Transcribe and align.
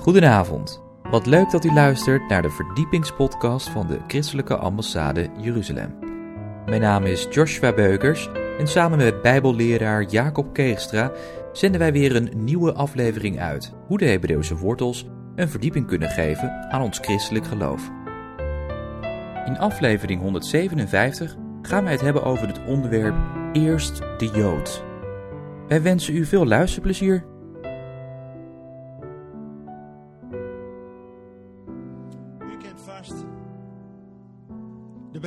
Goedenavond. 0.00 0.82
Wat 1.10 1.26
leuk 1.26 1.50
dat 1.50 1.64
u 1.64 1.72
luistert 1.72 2.28
naar 2.28 2.42
de 2.42 2.50
verdiepingspodcast 2.50 3.68
van 3.68 3.86
de 3.86 3.98
Christelijke 4.06 4.56
Ambassade 4.56 5.28
Jeruzalem. 5.36 5.98
Mijn 6.66 6.80
naam 6.80 7.04
is 7.04 7.26
Joshua 7.30 7.72
Beukers 7.72 8.28
en 8.58 8.66
samen 8.66 8.98
met 8.98 9.22
Bijbelleraar 9.22 10.02
Jacob 10.02 10.52
Keegstra 10.52 11.12
zenden 11.52 11.80
wij 11.80 11.92
weer 11.92 12.16
een 12.16 12.30
nieuwe 12.36 12.72
aflevering 12.72 13.40
uit 13.40 13.72
hoe 13.86 13.98
de 13.98 14.04
Hebreeuwse 14.04 14.56
wortels 14.56 15.06
een 15.34 15.48
verdieping 15.48 15.86
kunnen 15.86 16.08
geven 16.08 16.70
aan 16.70 16.82
ons 16.82 16.98
christelijk 16.98 17.46
geloof. 17.46 17.90
In 19.46 19.58
aflevering 19.58 20.20
157 20.20 21.36
gaan 21.62 21.84
wij 21.84 21.92
het 21.92 22.02
hebben 22.02 22.24
over 22.24 22.46
het 22.46 22.60
onderwerp 22.66 23.14
Eerst 23.52 23.98
de 23.98 24.30
Jood. 24.34 24.84
Wij 25.68 25.82
wensen 25.82 26.16
u 26.16 26.24
veel 26.24 26.46
luisterplezier. 26.46 27.29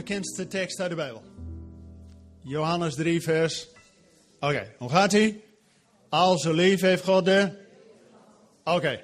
Bekendste 0.04 0.48
tekst 0.48 0.80
uit 0.80 0.90
de 0.90 0.96
Bijbel. 0.96 1.24
Johannes 2.42 2.96
3, 2.96 3.22
vers. 3.22 3.68
Oké, 4.40 4.76
hoe 4.78 4.90
gaat 4.90 5.12
hij? 5.12 5.42
Al 6.10 6.38
zo 6.38 6.54
lief 6.54 6.82
heeft 6.82 7.04
God 7.04 7.26
de. 7.26 7.66
Oké. 8.64 9.04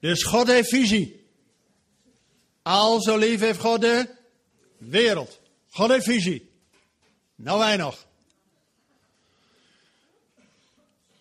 Dus 0.00 0.22
God 0.22 0.46
heeft 0.46 0.68
visie. 0.68 1.26
Al 2.62 3.02
zo 3.02 3.16
lief 3.16 3.40
heeft 3.40 3.58
God 3.58 3.80
de 3.80 4.08
wereld. 4.78 5.40
God 5.70 5.90
heeft 5.90 6.04
visie. 6.04 6.50
Nou 7.34 7.58
wij 7.58 7.76
nog. 7.76 8.06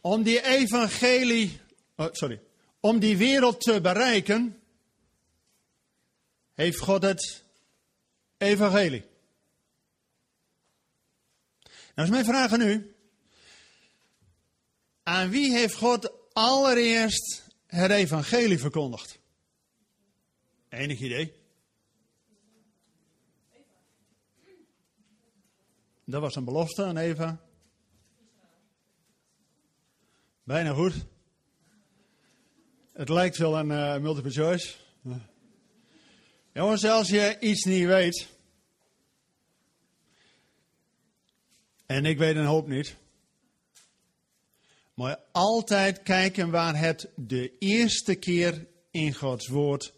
Om 0.02 0.24
die 0.24 0.46
evangelie, 0.46 1.60
oh, 1.96 2.08
sorry, 2.12 2.42
om 2.80 3.00
die 3.00 3.18
wereld 3.18 3.62
te 3.62 3.82
bereiken, 3.82 4.62
heeft 6.54 6.80
God 6.80 7.02
het 7.02 7.41
evangelie. 8.42 9.06
Nou 11.96 12.08
is 12.08 12.10
mijn 12.10 12.26
vraag 12.26 12.52
aan 12.52 12.62
u. 12.62 12.96
Aan 15.04 15.30
wie 15.30 15.52
heeft 15.52 15.76
God 15.76 16.12
allereerst 16.34 17.44
het 17.68 17.92
evangelie 17.92 18.60
verkondigd? 18.60 19.20
Enig 20.70 21.00
idee? 21.00 21.40
Dat 26.06 26.22
was 26.22 26.36
een 26.36 26.46
belofte 26.46 26.84
aan 26.84 26.98
Eva. 26.98 27.42
Bijna 30.44 30.74
goed. 30.74 30.94
Het 32.94 33.10
lijkt 33.10 33.38
wel 33.38 33.60
een 33.60 33.70
uh, 33.70 33.98
multiple 33.98 34.32
choice. 34.32 34.81
Jongens, 36.54 36.86
als 36.86 37.10
je 37.10 37.38
iets 37.40 37.64
niet 37.64 37.86
weet. 37.86 38.28
En 41.86 42.06
ik 42.06 42.18
weet 42.18 42.36
een 42.36 42.46
hoop 42.46 42.68
niet. 42.68 42.96
Maar 44.94 45.20
altijd 45.32 46.04
kijken 46.04 46.50
waar 46.50 46.80
het 46.80 47.10
de 47.16 47.52
eerste 47.60 48.16
keer 48.16 48.66
in 48.92 49.14
Gods 49.14 49.48
woord 49.48 49.94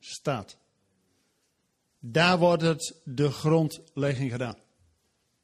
staat. 0.00 0.56
Daar 1.98 2.38
wordt 2.38 2.62
het 2.62 2.94
de 3.04 3.30
grondlegging 3.30 4.30
gedaan. 4.30 4.56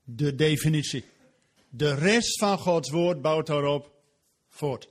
De 0.04 0.34
definitie. 0.34 1.04
De 1.68 1.94
rest 1.94 2.38
van 2.38 2.58
Gods 2.58 2.90
woord 2.90 3.22
bouwt 3.22 3.46
daarop 3.46 3.92
voort. 4.48 4.88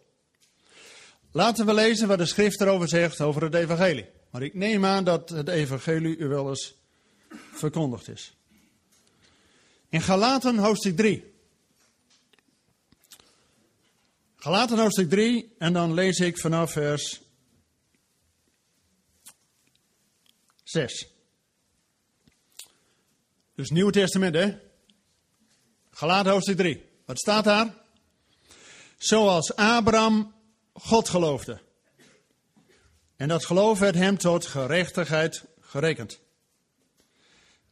Laten 1.32 1.66
we 1.66 1.74
lezen 1.74 2.08
wat 2.08 2.18
de 2.18 2.26
schrift 2.26 2.62
erover 2.62 2.90
zegt 2.90 3.22
over 3.22 3.44
het 3.44 3.54
evangelie. 3.54 4.06
Maar 4.30 4.42
ik 4.42 4.54
neem 4.54 4.86
aan 4.86 5.04
dat 5.04 5.30
het 5.30 5.48
evangelie 5.48 6.18
u 6.18 6.28
wel 6.28 6.50
eens 6.50 6.74
verkondigd 7.52 8.08
is. 8.08 8.34
In 9.90 10.02
Galaten 10.02 10.58
hoofdstuk 10.58 10.96
3. 10.96 11.34
Galaten 14.36 14.80
hoofdstuk 14.80 15.10
3 15.10 15.56
en 15.58 15.74
dan 15.74 15.94
lees 15.94 16.20
ik 16.20 16.40
vanaf 16.40 16.72
vers 16.72 17.22
6. 20.64 21.08
Dus 23.56 23.70
Nieuwe 23.70 23.92
Testament 23.92 24.36
hè. 24.36 24.58
Galaten 25.92 26.32
hoofdstuk 26.32 26.58
3. 26.58 26.86
Wat 27.06 27.20
staat 27.20 27.44
daar? 27.44 27.74
Zoals 28.98 29.56
Abraham 29.56 30.34
God 30.74 31.10
geloofde. 31.10 31.62
En 33.20 33.28
dat 33.28 33.46
geloof 33.46 33.80
werd 33.80 33.96
hem 33.96 34.18
tot 34.18 34.46
gerechtigheid 34.46 35.46
gerekend. 35.62 36.20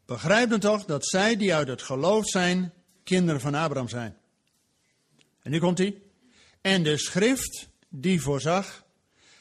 Begrijp 0.06 0.50
dan 0.50 0.60
toch 0.60 0.86
dat 0.86 1.08
zij 1.08 1.38
die 1.38 1.56
uit 1.56 1.68
het 1.68 1.82
geloof 1.82 2.26
zijn, 2.28 2.74
kinderen 3.04 3.42
van 3.42 3.56
Abraham 3.56 3.90
zijn. 3.90 4.18
En 5.42 5.52
nu 5.52 5.60
komt 5.60 5.78
hij. 5.78 6.02
En 6.62 6.84
de 6.84 6.98
schrift 6.98 7.68
die 7.90 8.22
voorzag 8.22 8.86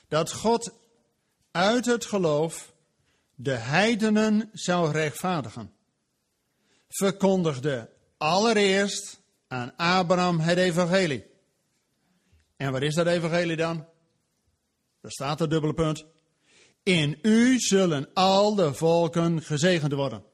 dat 0.09 0.33
God 0.33 0.72
uit 1.50 1.87
het 1.87 2.05
geloof 2.05 2.73
de 3.34 3.55
heidenen 3.55 4.50
zou 4.53 4.93
rechtvaardigen, 4.93 5.73
verkondigde 6.88 7.91
allereerst 8.17 9.21
aan 9.49 9.77
Abraham 9.77 10.41
het 10.41 10.59
evangelie. 10.59 11.27
En 12.56 12.73
wat 12.73 12.83
is 12.83 12.94
dat 12.94 13.06
evangelie 13.06 13.56
dan? 13.56 13.87
Daar 15.06 15.15
staat 15.15 15.39
het 15.39 15.50
dubbele 15.50 15.75
punt. 15.75 16.05
In 16.83 17.19
u 17.22 17.59
zullen 17.59 18.09
al 18.15 18.55
de 18.55 18.75
volken 18.75 19.43
gezegend 19.43 19.93
worden. 19.93 20.25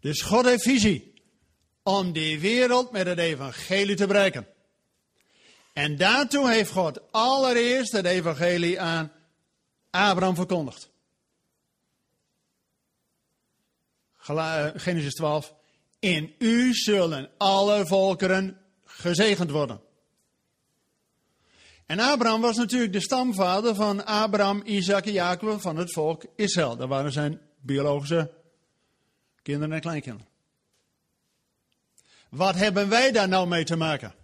Dus 0.00 0.22
God 0.22 0.44
heeft 0.44 0.62
visie 0.62 1.22
om 1.82 2.12
die 2.12 2.40
wereld 2.40 2.90
met 2.90 3.06
het 3.06 3.18
evangelie 3.18 3.96
te 3.96 4.06
bereiken. 4.06 4.46
En 5.72 5.96
daartoe 5.96 6.50
heeft 6.50 6.70
God 6.70 7.12
allereerst 7.12 7.92
het 7.92 8.06
evangelie 8.06 8.80
aan 8.80 9.12
Abraham 9.90 10.34
verkondigd. 10.34 10.90
Genesis 14.74 15.14
12. 15.14 15.54
In 15.98 16.34
u 16.38 16.74
zullen 16.74 17.30
alle 17.36 17.86
volkeren 17.86 18.60
gezegend 18.84 19.50
worden. 19.50 19.83
En 21.86 21.98
Abraham 21.98 22.40
was 22.40 22.56
natuurlijk 22.56 22.92
de 22.92 23.00
stamvader 23.00 23.74
van 23.74 24.04
Abraham, 24.04 24.62
Isaac 24.64 25.06
en 25.06 25.12
Jacob 25.12 25.60
van 25.60 25.76
het 25.76 25.92
volk 25.92 26.24
Israël. 26.36 26.76
Dat 26.76 26.88
waren 26.88 27.12
zijn 27.12 27.40
biologische 27.60 28.30
kinderen 29.42 29.74
en 29.74 29.80
kleinkinderen. 29.80 30.32
Wat 32.28 32.54
hebben 32.54 32.88
wij 32.88 33.12
daar 33.12 33.28
nou 33.28 33.48
mee 33.48 33.64
te 33.64 33.76
maken? 33.76 34.14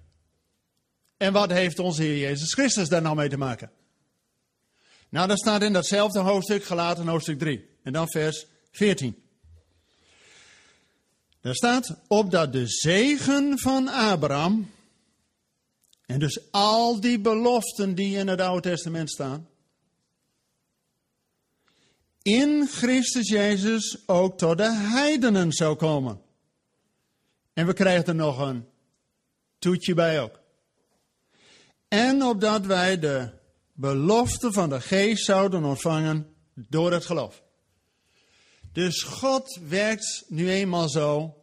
En 1.17 1.33
wat 1.33 1.51
heeft 1.51 1.79
onze 1.79 2.03
Heer 2.03 2.19
Jezus 2.19 2.53
Christus 2.53 2.89
daar 2.89 3.03
nou 3.03 3.17
mee 3.17 3.29
te 3.29 3.37
maken? 3.37 3.71
Nou, 5.09 5.29
dat 5.29 5.39
staat 5.39 5.63
in 5.63 5.73
datzelfde 5.73 6.19
hoofdstuk, 6.19 6.65
gelaten 6.65 7.07
hoofdstuk 7.07 7.39
3. 7.39 7.69
En 7.83 7.93
dan 7.93 8.11
vers 8.11 8.47
14. 8.71 9.23
Daar 11.41 11.55
staat, 11.55 11.97
opdat 12.07 12.53
de 12.53 12.69
zegen 12.69 13.59
van 13.59 13.89
Abraham, 13.89 14.71
en 16.11 16.19
dus 16.19 16.51
al 16.51 17.01
die 17.01 17.21
beloften 17.21 17.95
die 17.95 18.17
in 18.17 18.29
het 18.29 18.41
Oude 18.41 18.69
Testament 18.69 19.11
staan, 19.11 19.49
in 22.23 22.67
Christus 22.69 23.29
Jezus 23.29 24.03
ook 24.07 24.39
tot 24.39 24.59
de 24.59 24.73
heidenen 24.73 25.53
zou 25.53 25.77
komen. 25.77 26.21
En 27.53 27.67
we 27.67 27.73
krijgen 27.73 28.07
er 28.07 28.15
nog 28.15 28.39
een 28.39 28.67
toetje 29.59 29.95
bij 29.95 30.21
ook. 30.21 30.41
En 31.89 32.23
opdat 32.23 32.67
wij 32.67 32.99
de 32.99 33.31
belofte 33.73 34.53
van 34.53 34.69
de 34.69 34.81
geest 34.81 35.25
zouden 35.25 35.65
ontvangen 35.65 36.35
door 36.55 36.93
het 36.93 37.07
geloof. 37.07 37.43
Dus 38.73 39.03
God 39.03 39.59
werkt 39.69 40.25
nu 40.29 40.51
eenmaal 40.51 40.89
zo 40.89 41.37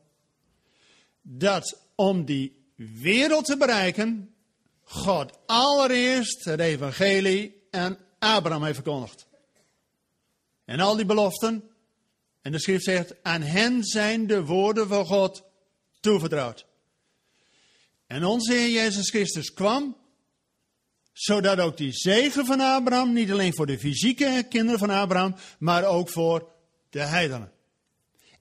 dat 1.21 1.81
om 1.95 2.25
die 2.25 2.71
wereld 2.75 3.45
te 3.45 3.57
bereiken, 3.57 4.31
God 4.89 5.31
allereerst 5.45 6.43
het 6.43 6.59
evangelie 6.59 7.67
aan 7.71 7.97
Abraham 8.19 8.63
heeft 8.63 8.75
verkondigd. 8.75 9.27
En 10.65 10.79
al 10.79 10.95
die 10.95 11.05
beloften, 11.05 11.63
en 12.41 12.51
de 12.51 12.59
schrift 12.59 12.83
zegt, 12.83 13.13
aan 13.23 13.41
hen 13.41 13.83
zijn 13.83 14.27
de 14.27 14.45
woorden 14.45 14.87
van 14.87 15.05
God 15.05 15.43
toevertrouwd. 15.99 16.65
En 18.07 18.23
onze 18.23 18.53
Heer 18.53 18.69
Jezus 18.69 19.09
Christus 19.09 19.53
kwam, 19.53 19.97
zodat 21.13 21.59
ook 21.59 21.77
die 21.77 21.93
zegen 21.93 22.45
van 22.45 22.61
Abraham, 22.61 23.13
niet 23.13 23.31
alleen 23.31 23.55
voor 23.55 23.65
de 23.65 23.79
fysieke 23.79 24.45
kinderen 24.49 24.79
van 24.79 24.89
Abraham, 24.89 25.35
maar 25.59 25.85
ook 25.85 26.09
voor 26.09 26.47
de 26.89 27.01
heidenen. 27.01 27.51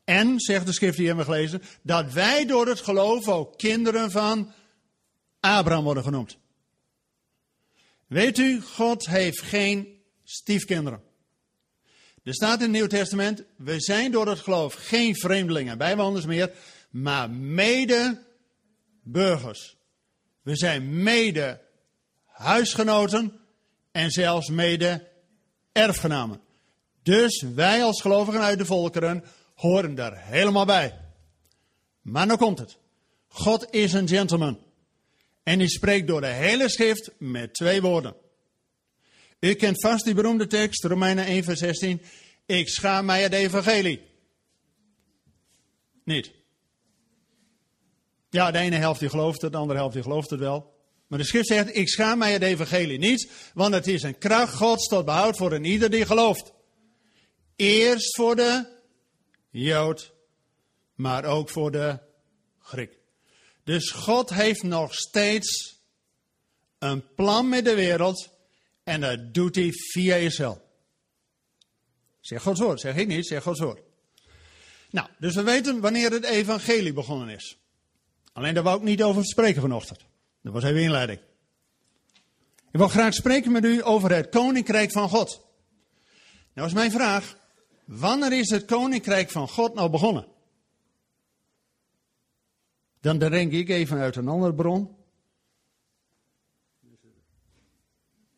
En, 0.05 0.41
zegt 0.41 0.67
de 0.67 0.73
schrift 0.73 0.97
die 0.97 1.09
we 1.09 1.15
hebben 1.15 1.35
gelezen, 1.35 1.63
dat 1.83 2.13
wij 2.13 2.47
door 2.47 2.67
het 2.67 2.81
geloof 2.81 3.29
ook 3.29 3.59
kinderen 3.59 4.11
van 4.11 4.53
Abraham 5.41 5.85
worden 5.85 6.03
genoemd. 6.03 6.39
Weet 8.07 8.39
u, 8.39 8.61
God 8.61 9.07
heeft 9.07 9.43
geen 9.43 10.01
stiefkinderen. 10.25 11.03
Er 12.23 12.35
staat 12.35 12.57
in 12.57 12.63
het 12.63 12.71
Nieuw 12.71 12.87
Testament, 12.87 13.43
we 13.57 13.81
zijn 13.81 14.11
door 14.11 14.29
het 14.29 14.39
geloof 14.39 14.75
geen 14.75 15.17
vreemdelingen, 15.17 15.79
bijwoners 15.79 16.27
meer, 16.27 16.53
maar 16.91 17.31
mede 17.31 18.23
burgers. 19.03 19.77
We 20.43 20.57
zijn 20.57 21.03
mede 21.03 21.61
huisgenoten 22.25 23.41
en 23.93 24.11
zelfs 24.11 24.49
mede 24.49 25.09
erfgenamen. 25.73 26.41
Dus 27.03 27.45
wij 27.55 27.85
als 27.85 28.01
gelovigen 28.01 28.41
uit 28.41 28.59
de 28.59 28.65
volkeren 28.65 29.25
horen 29.55 29.95
daar 29.95 30.25
helemaal 30.25 30.65
bij. 30.65 30.99
Maar 32.03 32.27
nu 32.27 32.37
komt 32.37 32.59
het. 32.59 32.77
God 33.29 33.67
is 33.71 33.93
een 33.93 34.09
gentleman. 34.09 34.66
En 35.47 35.59
hij 35.59 35.69
spreekt 35.69 36.07
door 36.07 36.21
de 36.21 36.27
hele 36.27 36.71
schrift 36.71 37.11
met 37.19 37.55
twee 37.55 37.81
woorden. 37.81 38.17
U 39.41 39.55
kent 39.55 39.81
vast 39.81 40.05
die 40.05 40.15
beroemde 40.15 40.47
tekst, 40.47 40.85
Romeinen 40.85 41.25
1 41.25 41.45
vers 41.45 41.59
16. 41.59 42.03
Ik 42.47 42.69
schaam 42.69 43.05
mij 43.05 43.23
het 43.23 43.33
evangelie. 43.33 44.01
Niet. 46.05 46.33
Ja, 48.31 48.51
de 48.51 48.59
ene 48.59 48.77
helft 48.77 49.01
die 49.01 49.09
gelooft 49.09 49.43
het, 49.43 49.53
de 49.53 49.59
andere 49.59 49.79
helft 49.79 49.95
die 49.95 50.03
gelooft 50.03 50.31
het 50.31 50.41
wel. 50.41 50.75
Maar 51.07 51.19
de 51.19 51.25
schrift 51.25 51.47
zegt, 51.47 51.77
ik 51.77 51.89
schaam 51.89 52.19
mij 52.19 52.33
het 52.33 52.43
evangelie 52.43 52.99
niet, 52.99 53.31
want 53.55 53.75
het 53.75 53.87
is 53.87 54.03
een 54.03 54.19
kracht 54.19 54.55
gods 54.55 54.89
tot 54.89 55.05
behoud 55.05 55.37
voor 55.37 55.53
een 55.53 55.65
ieder 55.65 55.91
die 55.91 56.07
gelooft. 56.07 56.53
Eerst 57.57 58.17
voor 58.17 58.37
de 58.37 58.67
Jood, 59.51 60.13
maar 60.95 61.25
ook 61.25 61.51
voor 61.51 61.71
de 61.71 61.99
Griek. 62.59 62.99
Dus 63.67 63.91
God 63.91 64.31
heeft 64.31 64.63
nog 64.63 64.95
steeds 64.95 65.81
een 66.79 67.15
plan 67.15 67.49
met 67.49 67.65
de 67.65 67.75
wereld 67.75 68.29
en 68.85 69.01
dat 69.01 69.35
doet 69.35 69.55
hij 69.55 69.73
via 69.73 70.15
Israël. 70.15 70.63
Zeg 72.21 72.43
Gods 72.43 72.61
woord, 72.61 72.81
zeg 72.81 72.97
ik 72.97 73.07
niet, 73.07 73.27
zeg 73.27 73.43
Gods 73.43 73.61
woord. 73.61 73.81
Nou, 74.91 75.09
dus 75.19 75.35
we 75.35 75.43
weten 75.43 75.81
wanneer 75.81 76.11
het 76.11 76.25
evangelie 76.25 76.93
begonnen 76.93 77.29
is. 77.29 77.59
Alleen 78.33 78.55
daar 78.55 78.63
wou 78.63 78.77
ik 78.77 78.83
niet 78.83 79.03
over 79.03 79.25
spreken 79.25 79.61
vanochtend. 79.61 80.01
Dat 80.43 80.53
was 80.53 80.65
even 80.65 80.83
inleiding. 80.83 81.19
Ik 82.71 82.79
wil 82.79 82.89
graag 82.89 83.15
spreken 83.15 83.53
met 83.53 83.65
u 83.65 83.85
over 83.85 84.15
het 84.15 84.29
koninkrijk 84.29 84.93
van 84.93 85.09
God. 85.09 85.47
Nou 86.55 86.69
is 86.69 86.75
mijn 86.75 86.91
vraag, 86.91 87.37
wanneer 87.85 88.33
is 88.33 88.51
het 88.51 88.65
koninkrijk 88.65 89.31
van 89.31 89.49
God 89.49 89.75
nou 89.75 89.91
begonnen? 89.91 90.35
Dan 93.07 93.19
denk 93.19 93.53
ik 93.53 93.69
even 93.69 93.99
uit 93.99 94.17
een 94.17 94.29
andere 94.29 94.55
bron. 94.55 94.97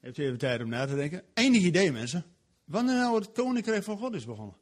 Heeft 0.00 0.19
u 0.19 0.25
even 0.25 0.38
tijd 0.38 0.62
om 0.62 0.69
na 0.69 0.87
te 0.87 0.94
denken? 0.94 1.25
Enig 1.35 1.62
idee 1.62 1.93
mensen. 1.93 2.25
Wanneer 2.65 2.94
nou 2.94 3.19
het 3.19 3.32
koninkrijk 3.32 3.82
van 3.82 3.99
God 3.99 4.15
is 4.15 4.25
begonnen? 4.25 4.56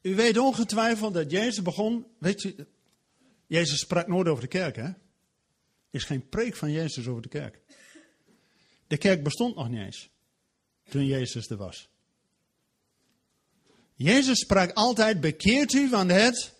U 0.00 0.14
weet 0.14 0.38
ongetwijfeld 0.38 1.14
dat 1.14 1.30
Jezus 1.30 1.62
begon. 1.62 2.06
Weet 2.18 2.42
je, 2.42 2.66
Jezus 3.46 3.78
sprak 3.80 4.06
nooit 4.06 4.28
over 4.28 4.42
de 4.42 4.48
kerk, 4.48 4.76
hè? 4.76 4.82
Er 4.82 4.96
is 5.90 6.04
geen 6.04 6.28
preek 6.28 6.54
van 6.54 6.70
Jezus 6.70 7.06
over 7.08 7.22
de 7.22 7.28
kerk. 7.28 7.60
De 8.86 8.96
kerk 8.96 9.22
bestond 9.22 9.56
nog 9.56 9.68
niet 9.68 9.80
eens 9.80 10.10
toen 10.88 11.06
Jezus 11.06 11.50
er 11.50 11.56
was. 11.56 11.88
Jezus 13.96 14.38
sprak 14.38 14.72
altijd: 14.72 15.20
bekeert 15.20 15.72
u 15.72 15.88
van 15.88 16.08
het 16.08 16.54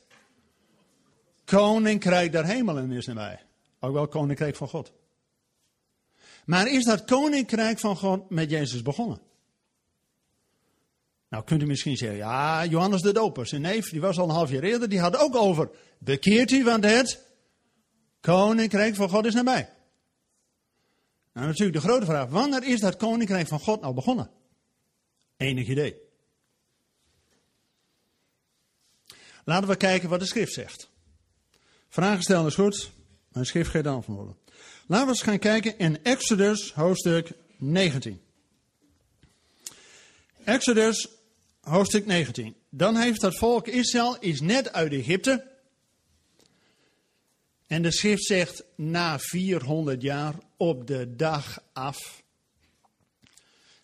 koninkrijk 1.44 2.32
der 2.32 2.44
hemelen 2.44 2.92
is 2.92 3.06
nabij. 3.06 3.40
Ook 3.80 3.92
wel 3.92 4.08
koninkrijk 4.08 4.56
van 4.56 4.68
God. 4.68 4.92
Maar 6.44 6.68
is 6.68 6.84
dat 6.84 7.04
koninkrijk 7.04 7.78
van 7.78 7.96
God 7.96 8.30
met 8.30 8.50
Jezus 8.50 8.82
begonnen? 8.82 9.20
Nou 11.28 11.44
kunt 11.44 11.62
u 11.62 11.66
misschien 11.66 11.96
zeggen, 11.96 12.18
ja, 12.18 12.64
Johannes 12.64 13.02
de 13.02 13.12
Doper, 13.12 13.46
zijn 13.46 13.60
neef, 13.60 13.90
die 13.90 14.00
was 14.00 14.18
al 14.18 14.24
een 14.28 14.34
half 14.34 14.50
jaar 14.50 14.62
eerder, 14.62 14.88
die 14.88 15.00
had 15.00 15.16
ook 15.16 15.36
over, 15.36 15.70
bekeert 15.98 16.50
u, 16.50 16.64
want 16.64 16.84
het 16.84 17.24
koninkrijk 18.20 18.94
van 18.94 19.08
God 19.08 19.24
is 19.24 19.34
nabij. 19.34 19.68
Nou 21.32 21.46
natuurlijk 21.46 21.76
de 21.76 21.88
grote 21.88 22.06
vraag, 22.06 22.28
wanneer 22.28 22.64
is 22.64 22.80
dat 22.80 22.96
koninkrijk 22.96 23.48
van 23.48 23.60
God 23.60 23.80
nou 23.80 23.94
begonnen? 23.94 24.30
Enig 25.36 25.68
idee. 25.68 26.05
Laten 29.46 29.68
we 29.68 29.76
kijken 29.76 30.08
wat 30.08 30.20
de 30.20 30.26
schrift 30.26 30.52
zegt. 30.52 30.88
Vragen 31.88 32.22
stellen 32.22 32.46
is 32.46 32.54
goed, 32.54 32.90
maar 33.32 33.42
de 33.42 33.48
schrift 33.48 33.70
geeft 33.70 33.86
antwoorden. 33.86 34.36
Laten 34.86 35.06
we 35.06 35.12
eens 35.12 35.22
gaan 35.22 35.38
kijken 35.38 35.78
in 35.78 36.04
Exodus 36.04 36.72
hoofdstuk 36.72 37.30
19. 37.56 38.20
Exodus 40.44 41.08
hoofdstuk 41.60 42.06
19. 42.06 42.56
Dan 42.70 42.96
heeft 42.96 43.20
dat 43.20 43.38
volk 43.38 43.66
Israël 43.66 44.16
is 44.20 44.40
net 44.40 44.72
uit 44.72 44.92
Egypte. 44.92 45.50
En 47.66 47.82
de 47.82 47.92
schrift 47.92 48.24
zegt 48.24 48.64
na 48.76 49.18
400 49.18 50.02
jaar 50.02 50.34
op 50.56 50.86
de 50.86 51.16
dag 51.16 51.62
af. 51.72 52.22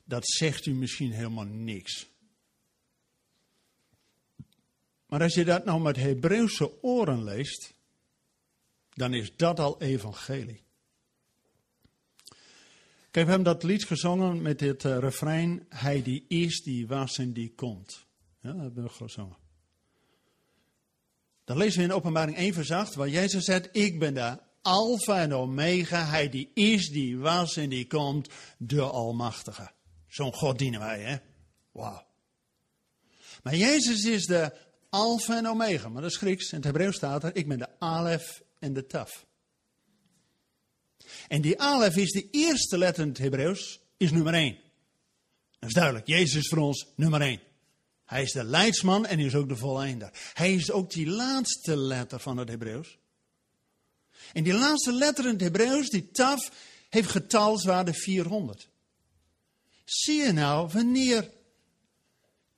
Dat 0.04 0.28
zegt 0.28 0.66
u 0.66 0.72
misschien 0.72 1.12
helemaal 1.12 1.44
niks. 1.44 2.11
Maar 5.12 5.22
als 5.22 5.34
je 5.34 5.44
dat 5.44 5.64
nou 5.64 5.80
met 5.80 5.96
Hebreeuwse 5.96 6.82
oren 6.82 7.24
leest, 7.24 7.74
dan 8.90 9.14
is 9.14 9.36
dat 9.36 9.60
al 9.60 9.80
evangelie. 9.80 10.64
Kijk, 13.10 13.26
we 13.26 13.32
hebben 13.32 13.42
dat 13.42 13.62
lied 13.62 13.84
gezongen 13.84 14.42
met 14.42 14.58
dit 14.58 14.84
uh, 14.84 14.98
refrein. 14.98 15.66
Hij 15.68 16.02
die 16.02 16.24
is, 16.28 16.62
die 16.62 16.86
was 16.86 17.18
en 17.18 17.32
die 17.32 17.54
komt. 17.54 18.06
Ja, 18.40 18.52
dat 18.52 18.60
hebben 18.60 18.84
we 18.84 18.90
gezongen. 18.90 19.36
Dan 21.44 21.56
lezen 21.56 21.78
we 21.78 21.84
in 21.84 21.92
openbaring 21.92 22.36
1 22.36 22.54
vers 22.54 22.70
8, 22.70 22.94
waar 22.94 23.08
Jezus 23.08 23.44
zegt, 23.44 23.68
ik 23.72 23.98
ben 23.98 24.14
de 24.14 24.38
alfa 24.62 25.20
en 25.20 25.34
omega, 25.34 26.04
hij 26.04 26.28
die 26.28 26.50
is, 26.54 26.88
die 26.88 27.18
was 27.18 27.56
en 27.56 27.68
die 27.68 27.86
komt, 27.86 28.28
de 28.58 28.82
Almachtige. 28.82 29.70
Zo'n 30.06 30.34
God 30.34 30.58
dienen 30.58 30.80
wij, 30.80 31.00
hè? 31.00 31.16
Wauw. 31.72 32.06
Maar 33.42 33.56
Jezus 33.56 34.04
is 34.04 34.26
de 34.26 34.70
alfa 34.92 35.36
en 35.36 35.46
omega, 35.46 35.88
maar 35.88 36.02
dat 36.02 36.10
is 36.10 36.16
Grieks. 36.16 36.50
In 36.50 36.56
het 36.56 36.64
Hebreeuws 36.64 36.96
staat 36.96 37.24
er, 37.24 37.36
ik 37.36 37.48
ben 37.48 37.58
de 37.58 37.78
alef 37.78 38.42
en 38.58 38.72
de 38.72 38.86
taf. 38.86 39.26
En 41.28 41.40
die 41.40 41.60
alef 41.60 41.96
is 41.96 42.10
de 42.10 42.30
eerste 42.30 42.78
letter 42.78 43.02
in 43.02 43.08
het 43.08 43.18
Hebreeuws, 43.18 43.80
is 43.96 44.10
nummer 44.10 44.34
1. 44.34 44.58
Dat 45.58 45.68
is 45.68 45.74
duidelijk, 45.74 46.06
Jezus 46.06 46.34
is 46.34 46.48
voor 46.48 46.58
ons 46.58 46.86
nummer 46.96 47.20
1. 47.20 47.40
Hij 48.04 48.22
is 48.22 48.32
de 48.32 48.44
leidsman 48.44 49.06
en 49.06 49.16
hij 49.18 49.26
is 49.26 49.34
ook 49.34 49.48
de 49.48 49.56
volleinder. 49.56 50.10
Hij 50.32 50.54
is 50.54 50.70
ook 50.70 50.90
die 50.90 51.06
laatste 51.06 51.76
letter 51.76 52.20
van 52.20 52.36
het 52.36 52.48
Hebreeuws. 52.48 52.98
En 54.32 54.42
die 54.42 54.54
laatste 54.54 54.92
letter 54.92 55.24
in 55.24 55.30
het 55.30 55.40
Hebreeuws, 55.40 55.88
die 55.88 56.10
taf, 56.10 56.52
heeft 56.88 57.10
getalswaarde 57.10 57.94
400. 57.94 58.68
Zie 59.84 60.22
je 60.22 60.32
nou, 60.32 60.68
wanneer 60.72 61.30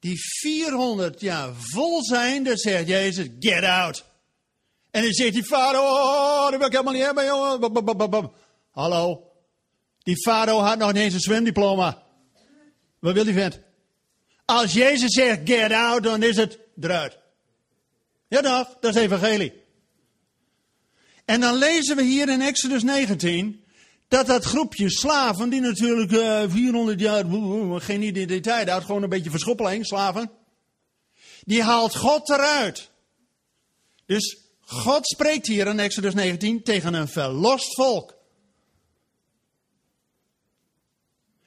die 0.04 0.18
400 0.20 1.20
jaar 1.20 1.54
vol 1.54 2.04
zijn, 2.04 2.44
dan 2.44 2.56
zegt 2.56 2.88
Jezus, 2.88 3.26
get 3.40 3.64
out. 3.64 4.04
En 4.90 5.02
dan 5.02 5.12
zegt 5.12 5.32
die 5.32 5.46
vader, 5.46 5.80
oh, 5.80 6.50
dat 6.50 6.58
wil 6.58 6.66
ik 6.66 6.72
helemaal 6.72 6.92
niet 6.92 7.02
hebben, 7.02 7.24
jongen. 7.24 8.32
Hallo. 8.70 9.30
Die 10.02 10.22
vader 10.22 10.54
had 10.54 10.78
nog 10.78 10.92
niet 10.92 11.02
eens 11.02 11.14
een 11.14 11.20
zwemdiploma. 11.20 12.02
Wat 12.98 13.14
wil 13.14 13.24
die 13.24 13.34
vent? 13.34 13.60
Als 14.44 14.72
Jezus 14.72 15.12
zegt 15.12 15.40
get 15.44 15.72
out, 15.72 16.02
dan 16.02 16.22
is 16.22 16.36
het 16.36 16.58
eruit. 16.80 17.18
Ja 18.28 18.40
toch, 18.40 18.76
dat 18.80 18.96
is 18.96 19.02
evangelie. 19.02 19.52
En 21.24 21.40
dan 21.40 21.54
lezen 21.54 21.96
we 21.96 22.02
hier 22.02 22.28
in 22.28 22.40
Exodus 22.40 22.82
19 22.82 23.63
dat 24.08 24.26
dat 24.26 24.44
groepje 24.44 24.90
slaven, 24.90 25.48
die 25.48 25.60
natuurlijk 25.60 26.10
uh, 26.10 26.42
eh, 26.42 26.50
400 26.50 27.00
jaar, 27.00 27.24
geen 27.80 28.02
identiteit 28.02 28.68
had, 28.68 28.84
gewoon 28.84 29.02
een 29.02 29.08
beetje 29.08 29.30
verschoppeling, 29.30 29.86
slaven. 29.86 30.30
Die 31.40 31.62
haalt 31.62 31.96
God 31.96 32.28
eruit. 32.28 32.90
Dus 34.06 34.38
God 34.60 35.06
spreekt 35.06 35.46
hier 35.46 35.66
in 35.66 35.78
Exodus 35.78 36.14
19 36.14 36.62
tegen 36.62 36.94
een 36.94 37.08
verlost 37.08 37.74
volk. 37.74 38.14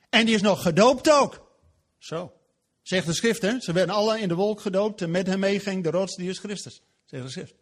En 0.09 0.25
die 0.25 0.35
is 0.35 0.41
nog 0.41 0.61
gedoopt 0.61 1.11
ook. 1.11 1.51
Zo. 1.97 2.33
Zegt 2.81 3.05
de 3.05 3.13
schrift, 3.13 3.41
hè? 3.41 3.59
Ze 3.59 3.71
werden 3.71 3.95
alle 3.95 4.19
in 4.19 4.27
de 4.27 4.35
wolk 4.35 4.61
gedoopt 4.61 5.01
en 5.01 5.11
met 5.11 5.27
hem 5.27 5.39
meeging 5.39 5.83
de 5.83 5.89
rots, 5.89 6.15
die 6.15 6.29
is 6.29 6.39
Christus. 6.39 6.81
Zegt 7.05 7.23
de 7.23 7.29
schrift. 7.29 7.53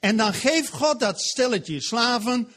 En 0.00 0.16
dan 0.16 0.34
geeft 0.34 0.68
God 0.68 1.00
dat 1.00 1.20
stelletje 1.20 1.80
slaven 1.80 2.52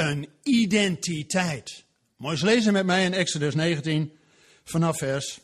een 0.00 0.28
identiteit. 0.42 1.84
Mooi 2.16 2.44
lezen 2.44 2.72
met 2.72 2.86
mij 2.86 3.04
in 3.04 3.14
Exodus 3.14 3.54
19 3.54 4.18
vanaf 4.64 4.98
vers 4.98 5.38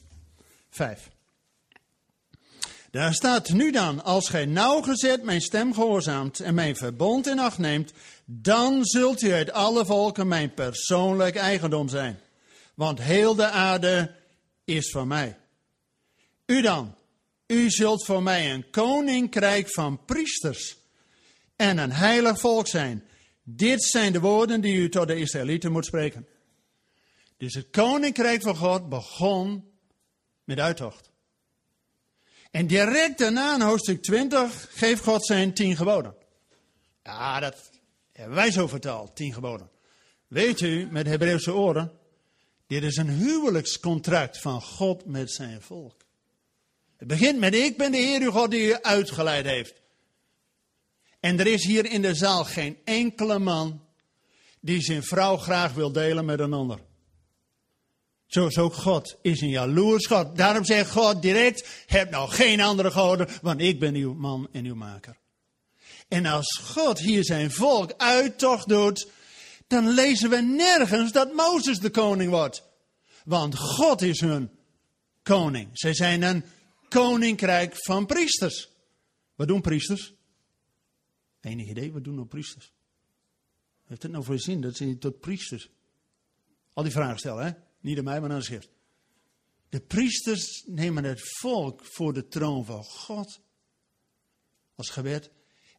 5. 0.70 1.10
Daar 2.90 3.14
staat 3.14 3.52
nu 3.52 3.70
dan, 3.70 4.04
als 4.04 4.28
gij 4.28 4.44
nauwgezet 4.44 5.22
mijn 5.22 5.40
stem 5.40 5.74
gehoorzaamt 5.74 6.40
en 6.40 6.54
mijn 6.54 6.76
verbond 6.76 7.26
in 7.26 7.38
acht 7.38 7.58
neemt, 7.58 7.92
dan 8.24 8.84
zult 8.84 9.22
u 9.22 9.32
uit 9.32 9.52
alle 9.52 9.84
volken 9.84 10.28
mijn 10.28 10.54
persoonlijk 10.54 11.36
eigendom 11.36 11.88
zijn. 11.88 12.20
Want 12.74 13.00
heel 13.00 13.34
de 13.34 13.48
aarde 13.48 14.14
is 14.64 14.90
van 14.90 15.08
mij. 15.08 15.36
U 16.46 16.62
dan, 16.62 16.94
u 17.46 17.70
zult 17.70 18.04
voor 18.04 18.22
mij 18.22 18.52
een 18.52 18.70
koninkrijk 18.70 19.66
van 19.70 20.04
priesters 20.04 20.76
en 21.56 21.78
een 21.78 21.92
heilig 21.92 22.40
volk 22.40 22.68
zijn. 22.68 23.04
Dit 23.48 23.84
zijn 23.84 24.12
de 24.12 24.20
woorden 24.20 24.60
die 24.60 24.76
u 24.76 24.88
tot 24.88 25.06
de 25.06 25.16
Israëlieten 25.16 25.72
moet 25.72 25.84
spreken. 25.86 26.26
Dus 27.36 27.54
het 27.54 27.70
koninkrijk 27.70 28.42
van 28.42 28.56
God 28.56 28.88
begon 28.88 29.64
met 30.44 30.60
uittocht. 30.60 31.10
En 32.50 32.66
direct 32.66 33.18
daarna 33.18 33.54
in 33.54 33.60
hoofdstuk 33.60 34.02
20 34.02 34.68
geeft 34.70 35.02
God 35.02 35.26
zijn 35.26 35.54
tien 35.54 35.76
geboden. 35.76 36.14
Ja, 37.02 37.40
dat 37.40 37.70
hebben 38.12 38.36
wij 38.36 38.50
zo 38.50 38.66
vertaald, 38.66 39.16
tien 39.16 39.32
geboden. 39.32 39.70
Weet 40.26 40.60
u, 40.60 40.88
met 40.90 41.06
Hebreeuwse 41.06 41.54
oren, 41.54 41.92
dit 42.66 42.82
is 42.82 42.96
een 42.96 43.10
huwelijkscontract 43.10 44.40
van 44.40 44.62
God 44.62 45.04
met 45.04 45.30
zijn 45.30 45.62
volk. 45.62 46.04
Het 46.96 47.08
begint 47.08 47.38
met 47.38 47.54
ik 47.54 47.76
ben 47.76 47.92
de 47.92 47.98
Heer 47.98 48.20
uw 48.20 48.30
God 48.30 48.50
die 48.50 48.68
u 48.68 48.74
uitgeleid 48.74 49.46
heeft. 49.46 49.80
En 51.26 51.38
er 51.38 51.46
is 51.46 51.64
hier 51.64 51.90
in 51.90 52.02
de 52.02 52.14
zaal 52.14 52.44
geen 52.44 52.78
enkele 52.84 53.38
man 53.38 53.82
die 54.60 54.80
zijn 54.80 55.02
vrouw 55.02 55.36
graag 55.36 55.72
wil 55.72 55.92
delen 55.92 56.24
met 56.24 56.40
een 56.40 56.52
ander. 56.52 56.78
Zo 58.26 58.46
is 58.46 58.58
ook 58.58 58.74
God, 58.74 59.16
is 59.22 59.40
een 59.40 59.48
jaloers 59.48 60.06
God. 60.06 60.36
Daarom 60.36 60.64
zegt 60.64 60.90
God 60.90 61.22
direct, 61.22 61.68
heb 61.86 62.10
nou 62.10 62.30
geen 62.30 62.60
andere 62.60 62.90
goden, 62.90 63.28
want 63.42 63.60
ik 63.60 63.78
ben 63.78 63.94
uw 63.94 64.14
man 64.14 64.48
en 64.52 64.64
uw 64.64 64.74
maker. 64.74 65.16
En 66.08 66.26
als 66.26 66.60
God 66.62 66.98
hier 66.98 67.24
zijn 67.24 67.50
volk 67.50 67.92
uittocht 67.96 68.68
doet, 68.68 69.08
dan 69.66 69.88
lezen 69.88 70.30
we 70.30 70.40
nergens 70.40 71.12
dat 71.12 71.32
Mozes 71.32 71.78
de 71.78 71.90
koning 71.90 72.30
wordt. 72.30 72.62
Want 73.24 73.58
God 73.58 74.02
is 74.02 74.20
hun 74.20 74.50
koning. 75.22 75.68
Zij 75.72 75.94
zijn 75.94 76.22
een 76.22 76.44
koninkrijk 76.88 77.74
van 77.76 78.06
priesters. 78.06 78.68
Wat 79.34 79.48
doen 79.48 79.60
priesters? 79.60 80.15
Enig 81.46 81.68
idee, 81.68 81.92
wat 81.92 82.04
doen 82.04 82.14
nou 82.14 82.26
priesters? 82.26 82.72
Heeft 83.84 84.02
het 84.02 84.12
nou 84.12 84.24
voor 84.24 84.38
zin 84.38 84.60
dat 84.60 84.76
ze 84.76 84.98
tot 84.98 85.20
priesters? 85.20 85.70
Al 86.72 86.82
die 86.82 86.92
vragen 86.92 87.18
stellen, 87.18 87.44
hè? 87.44 87.52
Niet 87.80 87.98
aan 87.98 88.04
mij, 88.04 88.20
maar 88.20 88.30
aan 88.30 88.38
de 88.38 88.44
schrift. 88.44 88.70
De 89.68 89.80
priesters 89.80 90.64
nemen 90.66 91.04
het 91.04 91.20
volk 91.38 91.84
voor 91.84 92.12
de 92.12 92.28
troon 92.28 92.64
van 92.64 92.84
God. 92.84 93.40
Als 94.74 94.90
gebed. 94.90 95.30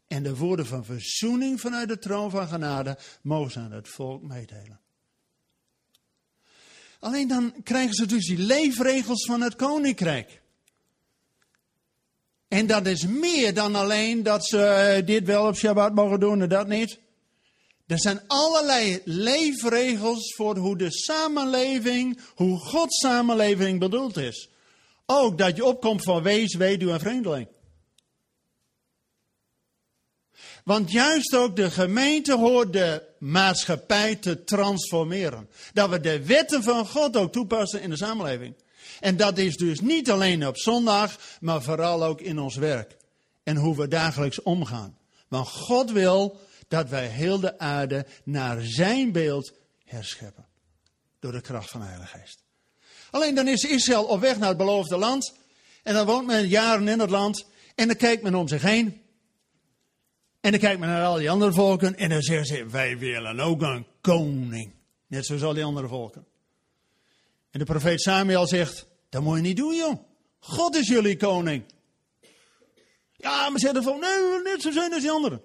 En 0.07 0.24
de 0.24 0.36
woorden 0.36 0.65
van 0.65 0.86
verzoening 0.86 1.59
vanuit 1.62 1.88
de 1.88 2.00
troon 2.00 2.29
van 2.29 2.47
genade 2.47 2.97
mogen 3.21 3.51
ze 3.51 3.59
aan 3.59 3.71
het 3.71 3.89
volk 3.89 4.24
meedelen. 4.24 4.79
Alleen 7.00 7.27
dan 7.27 7.63
krijgen 7.63 7.93
ze 7.93 8.05
dus 8.05 8.27
die 8.27 8.38
leefregels 8.38 9.25
van 9.25 9.41
het 9.41 9.55
koninkrijk. 9.55 10.41
En 12.48 12.68
dat 12.68 12.86
is 12.86 13.06
meer 13.06 13.54
dan 13.54 13.75
alleen 13.75 14.24
dat 14.24 14.46
ze 14.46 14.63
eh, 14.63 15.06
dit 15.06 15.25
wel 15.25 15.48
op 15.48 15.56
Shabbat 15.56 15.94
mogen 15.94 16.20
doen 16.20 16.42
en 16.42 16.50
dat 16.50 16.68
niet. 16.68 17.00
Er 17.88 18.00
zijn 18.00 18.22
allerlei 18.27 19.01
leefregels 19.06 20.34
voor 20.36 20.58
hoe 20.58 20.77
de 20.77 20.92
samenleving, 20.92 22.20
hoe 22.36 22.60
Gods 22.60 23.00
samenleving 23.00 23.80
bedoeld 23.80 24.18
is. 24.18 24.50
Ook 25.06 25.38
dat 25.38 25.56
je 25.56 25.66
opkomt 25.66 26.04
van 26.04 26.24
wees, 26.24 26.56
weduwe 26.56 26.92
en 26.92 27.00
vreemdeling. 27.00 27.48
Want 30.63 30.92
juist 30.92 31.36
ook 31.36 31.56
de 31.56 31.72
gemeente 31.72 32.36
hoort 32.36 32.74
de 32.74 33.04
maatschappij 33.20 34.16
te 34.16 34.44
transformeren. 34.44 35.50
Dat 35.74 35.89
we 35.89 36.00
de 36.00 36.25
wetten 36.25 36.63
van 36.63 36.88
God 36.88 37.18
ook 37.18 37.32
toepassen 37.32 37.82
in 37.82 37.89
de 37.89 37.98
samenleving. 37.98 38.56
En 39.00 39.18
dat 39.18 39.38
is 39.38 39.56
dus 39.56 39.80
niet 39.80 40.12
alleen 40.12 40.48
op 40.48 40.58
zondag, 40.58 41.20
maar 41.39 41.62
vooral 41.62 42.04
ook 42.04 42.22
in 42.22 42.39
ons 42.39 42.56
werk. 42.56 42.98
En 43.44 43.56
hoe 43.56 43.75
we 43.75 43.88
dagelijks 43.88 44.42
omgaan. 44.42 44.98
Want 45.27 45.48
God 45.48 45.92
wil 45.92 46.39
dat 46.68 46.89
wij 46.89 47.08
heel 47.08 47.39
de 47.39 47.60
aarde 47.60 48.06
naar 48.24 48.62
zijn 48.62 49.12
beeld 49.12 49.54
herscheppen. 49.84 50.46
Door 51.20 51.32
de 51.32 51.42
kracht 51.42 51.70
van 51.70 51.80
de 51.80 51.88
Heilige 51.88 52.18
Geest. 52.18 52.44
Alleen 53.12 53.36
dan 53.36 53.48
is 53.48 53.63
Israël 53.63 54.04
op 54.04 54.20
weg 54.20 54.38
naar 54.38 54.48
het 54.48 54.58
beloofde 54.58 54.98
land. 54.98 55.34
En 55.84 55.94
dan 55.94 56.06
woont 56.06 56.27
men 56.27 56.48
jaren 56.48 56.88
in 56.88 57.00
het 57.00 57.10
land. 57.10 57.46
En 57.75 57.88
dan 57.88 57.96
kijkt 57.96 58.24
men 58.24 58.36
om 58.36 58.48
zich 58.48 58.62
heen. 58.62 59.01
En 60.42 60.51
dan 60.51 60.60
kijkt 60.60 60.80
men 60.80 60.89
naar 60.89 61.06
al 61.06 61.16
die 61.16 61.30
andere 61.30 61.54
volken. 61.54 61.98
En 61.98 62.10
dan 62.10 62.22
zeggen 62.22 62.46
ze, 62.46 62.66
wij 62.66 62.98
willen 62.98 63.39
ook 63.39 63.62
een 63.62 63.86
koning. 64.01 64.74
Net 65.08 65.25
zoals 65.25 65.44
al 65.44 65.54
die 65.54 65.63
andere 65.63 65.88
volken. 65.88 66.25
En 67.58 67.66
de 67.66 67.72
profeet 67.72 68.02
Samuel 68.02 68.48
zegt, 68.48 68.86
dat 69.10 69.22
moet 69.22 69.36
je 69.36 69.42
niet 69.42 69.58
doen 69.58 69.76
joh. 69.76 70.04
God 70.40 70.76
is 70.76 70.88
jullie 70.88 71.18
koning. 71.18 71.64
Ja, 73.12 73.50
maar 73.50 73.60
zeggen 73.60 73.84
van, 73.84 74.00
nee, 74.00 74.42
net 74.44 74.62
zo 74.62 74.72
zijn 74.72 74.94
als 74.94 75.02
die 75.02 75.12
anderen. 75.12 75.42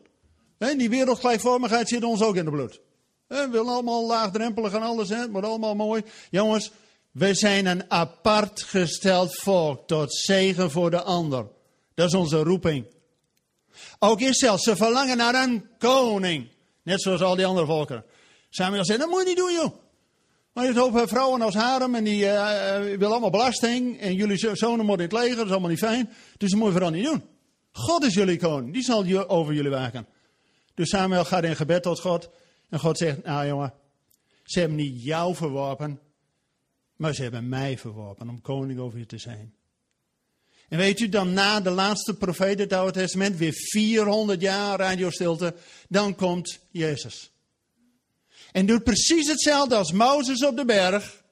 die 0.59 0.91
wereldgelijkvormigheid 0.91 1.89
zit 1.89 2.05
ons 2.05 2.23
ook 2.23 2.37
in 2.37 2.45
het 2.45 2.55
bloed. 2.55 2.81
We 3.27 3.49
willen 3.51 3.73
allemaal 3.73 4.07
laagdrempelig 4.07 4.73
en 4.73 4.83
alles, 4.83 5.09
wordt 5.31 5.47
allemaal 5.47 5.75
mooi. 5.75 6.03
Jongens, 6.31 6.71
we 7.11 7.35
zijn 7.35 7.67
een 7.67 7.91
apart 7.91 8.63
gesteld 8.63 9.35
volk 9.35 9.87
tot 9.87 10.15
zegen 10.15 10.71
voor 10.71 10.91
de 10.91 11.03
ander. 11.03 11.47
Dat 11.95 12.07
is 12.07 12.15
onze 12.15 12.43
roeping. 12.43 12.87
Ook 13.99 14.21
Israël, 14.21 14.59
ze 14.59 14.77
verlangen 14.77 15.17
naar 15.17 15.35
een 15.35 15.69
koning. 15.79 16.49
Net 16.83 17.03
zoals 17.03 17.23
al 17.23 17.37
die 17.37 17.47
andere 17.47 17.67
volken. 17.67 18.05
Samuel 18.51 18.85
zei, 18.85 18.99
dat 18.99 19.09
moet 19.09 19.21
je 19.21 19.27
niet 19.27 19.37
doen 19.37 19.53
joh. 19.53 19.82
Maar 20.53 20.65
je 20.65 20.73
hebt 20.73 20.95
hoop 20.95 21.09
vrouwen 21.09 21.43
als 21.43 21.55
harem 21.55 21.95
en 21.95 22.05
die 22.05 22.25
uh, 22.25 22.79
willen 22.81 23.11
allemaal 23.11 23.31
belasting. 23.31 24.01
En 24.01 24.15
jullie 24.15 24.57
zonen 24.57 24.87
moeten 24.87 25.09
in 25.09 25.15
het 25.15 25.21
leger, 25.23 25.37
dat 25.37 25.45
is 25.47 25.51
allemaal 25.51 25.71
niet 25.71 25.79
fijn. 25.79 26.11
Dus 26.37 26.51
dat 26.51 26.59
moet 26.59 26.67
je 26.67 26.73
vooral 26.73 26.91
niet 26.91 27.05
doen. 27.05 27.23
God 27.73 28.05
is 28.05 28.15
jullie 28.15 28.39
koning, 28.39 28.73
die 28.73 28.83
zal 28.83 29.29
over 29.29 29.55
jullie 29.55 29.71
waken. 29.71 30.07
Dus 30.75 30.89
Samuel 30.89 31.25
gaat 31.25 31.45
in 31.45 31.57
gebed 31.57 31.83
tot 31.83 32.01
God. 32.01 32.31
En 32.69 32.79
God 32.79 32.99
zegt, 32.99 33.25
nou 33.25 33.47
jongen, 33.47 33.73
ze 34.45 34.59
hebben 34.59 34.77
niet 34.77 35.03
jou 35.03 35.35
verworpen, 35.35 36.01
maar 36.97 37.15
ze 37.15 37.23
hebben 37.23 37.49
mij 37.49 37.79
verworpen 37.79 38.29
om 38.29 38.41
koning 38.41 38.81
over 38.81 38.99
je 38.99 39.07
te 39.07 39.19
zijn. 39.19 39.55
En 40.69 40.79
weet 40.79 41.01
u, 41.01 41.09
dan 41.09 41.33
na 41.33 41.61
de 41.61 41.71
laatste 41.71 42.15
profeet 42.15 42.59
het 42.59 42.73
Oude 42.73 42.93
Testament, 42.93 43.37
weer 43.37 43.53
400 43.53 44.41
jaar 44.41 44.79
radiostilte, 44.79 45.55
dan 45.89 46.15
komt 46.15 46.59
Jezus. 46.71 47.32
En 48.53 48.67
doet 48.67 48.85
precies 48.85 49.29
hetzelfde 49.29 49.77
als 49.77 49.93
Mozes 49.93 50.45
op 50.45 50.57
de 50.57 50.65
berg. 50.65 51.23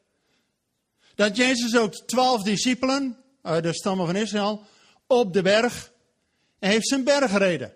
Dat 1.15 1.37
Jezus 1.37 1.77
ook 1.77 1.95
twaalf 1.95 2.43
discipelen 2.43 3.17
uit 3.43 3.63
de 3.63 3.75
stammen 3.75 4.07
van 4.07 4.17
Israël 4.17 4.67
op 5.07 5.33
de 5.33 5.43
berg 5.43 5.93
heeft 6.59 6.89
zijn 6.89 7.05
berg 7.05 7.31
gereden. 7.31 7.75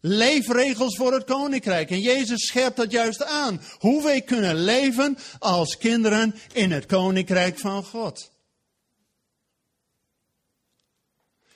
Leefregels 0.00 0.96
voor 0.96 1.12
het 1.12 1.24
koninkrijk. 1.24 1.90
En 1.90 2.00
Jezus 2.00 2.46
scherpt 2.46 2.76
dat 2.76 2.90
juist 2.90 3.24
aan. 3.24 3.60
Hoe 3.78 4.02
wij 4.02 4.20
kunnen 4.20 4.54
leven 4.54 5.18
als 5.38 5.76
kinderen 5.76 6.34
in 6.52 6.70
het 6.70 6.86
koninkrijk 6.86 7.58
van 7.58 7.84
God. 7.84 8.30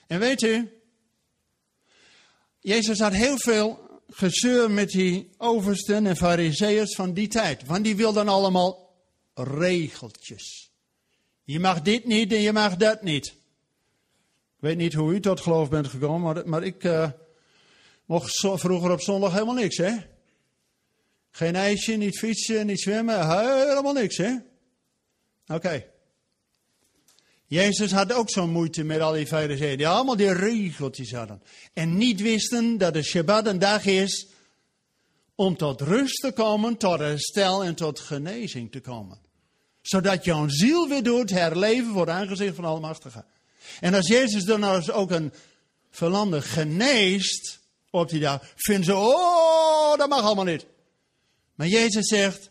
En 0.07 0.19
weet 0.19 0.41
u, 0.41 0.71
Jezus 2.59 2.99
had 2.99 3.13
heel 3.13 3.37
veel 3.37 3.86
gezeur 4.09 4.71
met 4.71 4.89
die 4.89 5.29
oversten 5.37 6.05
en 6.05 6.15
fariseeërs 6.15 6.95
van 6.95 7.13
die 7.13 7.27
tijd. 7.27 7.65
Want 7.65 7.83
die 7.83 7.95
wilden 7.95 8.27
allemaal 8.27 8.95
regeltjes. 9.33 10.71
Je 11.43 11.59
mag 11.59 11.81
dit 11.81 12.05
niet 12.05 12.33
en 12.33 12.41
je 12.41 12.51
mag 12.51 12.75
dat 12.75 13.03
niet. 13.03 13.27
Ik 14.57 14.63
weet 14.63 14.77
niet 14.77 14.93
hoe 14.93 15.13
u 15.13 15.19
tot 15.19 15.41
geloof 15.41 15.69
bent 15.69 15.87
gekomen, 15.87 16.21
maar, 16.21 16.49
maar 16.49 16.63
ik 16.63 16.83
uh, 16.83 17.09
mocht 18.05 18.39
vroeger 18.39 18.91
op 18.91 19.01
zondag 19.01 19.33
helemaal 19.33 19.55
niks, 19.55 19.77
hè? 19.77 19.95
Geen 21.31 21.55
ijsje, 21.55 21.93
niet 21.93 22.17
fietsen, 22.17 22.65
niet 22.65 22.81
zwemmen, 22.81 23.39
helemaal 23.67 23.93
niks, 23.93 24.17
hè? 24.17 24.35
Oké. 25.47 25.85
Jezus 27.47 27.91
had 27.91 28.13
ook 28.13 28.29
zo'n 28.29 28.49
moeite 28.49 28.83
met 28.83 29.01
al 29.01 29.13
die 29.13 29.27
fariseeën, 29.27 29.77
die 29.77 29.87
allemaal 29.87 30.15
die 30.15 30.33
regeltjes 30.33 31.11
hadden. 31.11 31.41
En 31.73 31.97
niet 31.97 32.21
wisten 32.21 32.77
dat 32.77 32.93
de 32.93 33.03
Shabbat 33.03 33.47
een 33.47 33.59
dag 33.59 33.85
is 33.85 34.27
om 35.35 35.57
tot 35.57 35.81
rust 35.81 36.21
te 36.21 36.31
komen, 36.31 36.77
tot 36.77 36.99
herstel 36.99 37.63
en 37.63 37.75
tot 37.75 37.99
genezing 37.99 38.71
te 38.71 38.79
komen. 38.79 39.19
Zodat 39.81 40.23
jouw 40.23 40.47
ziel 40.47 40.87
weer 40.87 41.03
doet 41.03 41.29
herleven 41.29 41.91
voor 41.91 42.01
het 42.01 42.09
aangezicht 42.09 42.55
van 42.55 42.65
Almachtige. 42.65 43.25
En 43.79 43.93
als 43.93 44.07
Jezus 44.07 44.43
dan 44.43 44.59
nou 44.59 44.91
ook 44.91 45.11
een 45.11 45.33
verlander 45.91 46.41
geneest 46.41 47.59
op 47.89 48.09
die 48.09 48.19
dag, 48.19 48.53
vinden 48.55 48.85
ze, 48.85 48.95
oh, 48.95 49.97
dat 49.97 50.09
mag 50.09 50.21
allemaal 50.21 50.43
niet. 50.43 50.65
Maar 51.55 51.67
Jezus 51.67 52.07
zegt, 52.07 52.49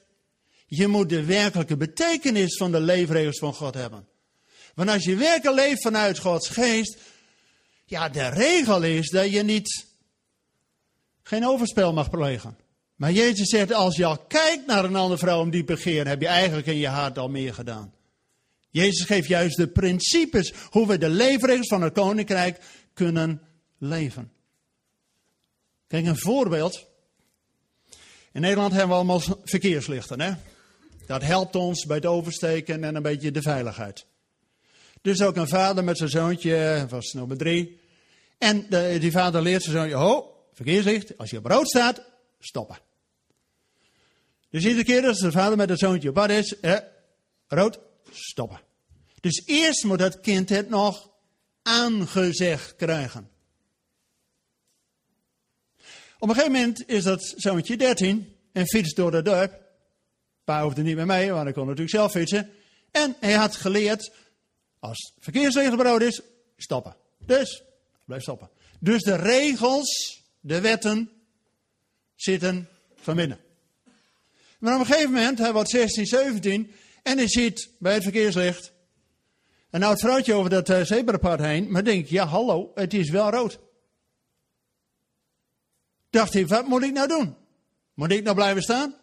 je 0.67 0.87
moet 0.87 1.09
de 1.09 1.25
werkelijke 1.25 1.77
betekenis 1.77 2.57
van 2.57 2.73
de 2.73 2.81
leefregels 2.81 3.39
van 3.39 3.55
God 3.55 3.75
hebben. 3.75 4.07
Want 4.77 4.91
als 4.91 5.05
je 5.05 5.17
werkelijk 5.17 5.57
leeft 5.57 5.83
vanuit 5.83 6.19
Gods 6.19 6.49
geest, 6.49 6.97
ja, 7.85 8.09
de 8.09 8.29
regel 8.29 8.83
is 8.83 9.11
dat 9.11 9.31
je 9.31 9.43
niet 9.43 9.87
geen 11.23 11.47
overspel 11.47 11.93
mag 11.93 12.11
plegen. 12.11 12.59
Maar 12.97 13.13
Jezus 13.13 13.49
zegt, 13.49 13.73
als 13.73 13.97
je 13.97 14.05
al 14.05 14.19
kijkt 14.19 14.67
naar 14.67 14.85
een 14.85 14.97
andere 14.97 15.19
vrouw 15.19 15.41
om 15.41 15.51
die 15.51 15.65
begeer, 15.65 16.07
heb 16.07 16.21
je 16.21 16.27
eigenlijk 16.27 16.67
in 16.67 16.77
je 16.77 16.89
hart 16.89 17.19
al 17.19 17.29
meer 17.29 17.55
gedaan. 17.55 17.95
Jezus 18.71 19.05
geeft 19.07 19.29
juist 19.29 19.57
de 19.57 19.67
principes 19.67 20.53
hoe 20.71 20.87
we 20.87 20.99
de 20.99 21.09
leefregels 21.09 21.69
van 21.69 21.83
het 21.83 21.93
koninkrijk 21.93 22.61
kunnen 22.95 23.43
leven. 23.79 24.33
Kijk, 25.87 26.07
een 26.07 26.19
voorbeeld. 26.19 26.87
In 28.33 28.41
Nederland 28.41 28.73
hebben 28.73 28.89
we 28.89 28.95
allemaal 28.95 29.23
verkeerslichten. 29.45 30.21
Hè? 30.21 30.33
Dat 31.07 31.23
helpt 31.23 31.57
ons 31.57 31.87
bij 31.87 31.97
het 31.97 32.07
oversteken 32.07 32.85
en 32.85 32.95
een 32.95 33.03
beetje 33.03 33.31
de 33.31 33.43
veiligheid. 33.43 34.07
Dus 35.07 35.23
ook 35.23 35.37
een 35.37 35.49
vader 35.49 35.85
met 35.85 35.99
zijn 35.99 36.11
zoontje, 36.11 36.87
was 36.89 37.13
nummer 37.13 37.37
drie. 37.37 37.81
En 38.39 38.67
de, 38.69 38.97
die 39.01 39.11
vader 39.11 39.43
leert 39.43 39.63
zijn 39.63 39.77
zoontje, 39.77 39.97
ho, 39.97 40.35
verkeerslicht, 40.53 41.19
als 41.19 41.31
je 41.31 41.39
op 41.39 41.47
rood 41.47 41.69
staat, 41.69 42.03
stoppen. 42.41 42.79
Dus 44.51 44.65
iedere 44.65 44.85
keer 44.85 45.07
als 45.07 45.19
de 45.19 45.31
vader 45.31 45.57
met 45.57 45.69
het 45.69 45.79
zoontje 45.79 46.09
op 46.09 46.15
pad 46.15 46.31
is, 46.31 46.61
eh, 46.61 46.77
rood, 47.49 47.79
stoppen. 48.11 48.61
Dus 49.21 49.43
eerst 49.45 49.85
moet 49.85 49.99
dat 49.99 50.21
kind 50.21 50.49
het 50.49 50.69
nog 50.69 51.11
aangezegd 51.63 52.77
krijgen. 52.77 53.31
Op 56.19 56.29
een 56.29 56.35
gegeven 56.35 56.53
moment 56.53 56.89
is 56.89 57.03
dat 57.03 57.35
zoontje 57.37 57.77
13 57.77 58.37
en 58.53 58.67
fietst 58.67 58.97
door 58.97 59.11
de 59.11 59.23
dorp. 59.23 59.61
Pa 60.45 60.63
hoefde 60.63 60.83
niet 60.83 60.97
meer 60.97 61.07
mee, 61.07 61.31
want 61.31 61.45
hij 61.45 61.53
kon 61.53 61.65
natuurlijk 61.65 61.91
zelf 61.91 62.13
fietsen. 62.13 62.51
En 62.91 63.17
hij 63.21 63.33
had 63.33 63.57
geleerd, 63.57 64.11
als 64.87 65.13
verkeersregel 65.19 66.01
is, 66.01 66.21
stoppen. 66.57 66.97
Dus, 67.19 67.63
blijf 68.05 68.23
stoppen. 68.23 68.51
Dus 68.81 69.03
de 69.03 69.17
regels, 69.17 70.23
de 70.41 70.61
wetten, 70.61 71.11
zitten 72.15 72.69
van 72.95 73.17
binnen. 73.17 73.39
Maar 74.59 74.75
op 74.75 74.81
een 74.81 74.87
gegeven 74.87 75.13
moment, 75.13 75.39
hij 75.39 75.53
wordt 75.53 75.71
16, 75.71 76.07
17, 76.07 76.73
en 77.03 77.17
hij 77.17 77.29
ziet 77.29 77.71
bij 77.79 77.95
het 77.95 78.03
verkeerslicht 78.03 78.73
een 79.71 79.83
oud 79.83 80.01
vrouwtje 80.01 80.35
over 80.35 80.51
dat 80.51 80.69
uh, 80.69 80.83
zebrapad 80.83 81.39
heen, 81.39 81.71
maar 81.71 81.85
denkt, 81.85 82.09
ja 82.09 82.27
hallo, 82.27 82.71
het 82.75 82.95
is 82.95 83.11
wel 83.11 83.31
rood. 83.31 83.59
Dacht 86.11 86.33
hij, 86.33 86.47
wat 86.47 86.67
moet 86.67 86.83
ik 86.83 86.93
nou 86.93 87.09
doen? 87.09 87.37
Moet 87.95 88.11
ik 88.11 88.23
nou 88.23 88.37
blijven 88.37 88.63
staan? 88.63 88.95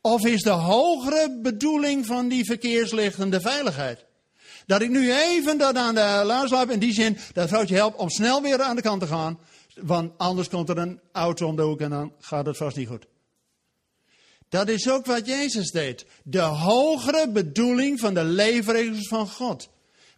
Of 0.00 0.26
is 0.26 0.42
de 0.42 0.50
hogere 0.50 1.38
bedoeling 1.42 2.06
van 2.06 2.28
die 2.28 2.44
verkeerslichten 2.44 3.30
de 3.30 3.40
veiligheid? 3.40 4.04
Dat 4.70 4.82
ik 4.82 4.90
nu 4.90 5.12
even 5.12 5.58
dat 5.58 5.76
aan 5.76 5.94
de 5.94 6.46
loop 6.50 6.70
in 6.70 6.78
die 6.78 6.92
zin 6.92 7.18
dat 7.32 7.48
vrouwtje 7.48 7.74
helpt 7.74 7.98
om 7.98 8.10
snel 8.10 8.42
weer 8.42 8.62
aan 8.62 8.76
de 8.76 8.82
kant 8.82 9.00
te 9.00 9.06
gaan. 9.06 9.38
Want 9.74 10.12
anders 10.18 10.48
komt 10.48 10.68
er 10.68 10.78
een 10.78 11.00
auto 11.12 11.46
om 11.46 11.56
de 11.56 11.62
hoek 11.62 11.80
en 11.80 11.90
dan 11.90 12.12
gaat 12.20 12.46
het 12.46 12.56
vast 12.56 12.76
niet 12.76 12.88
goed. 12.88 13.06
Dat 14.48 14.68
is 14.68 14.88
ook 14.90 15.06
wat 15.06 15.26
Jezus 15.26 15.70
deed. 15.70 16.06
De 16.24 16.40
hogere 16.40 17.30
bedoeling 17.30 18.00
van 18.00 18.14
de 18.14 18.24
leefregels 18.24 19.08
van 19.08 19.28
God. 19.28 19.68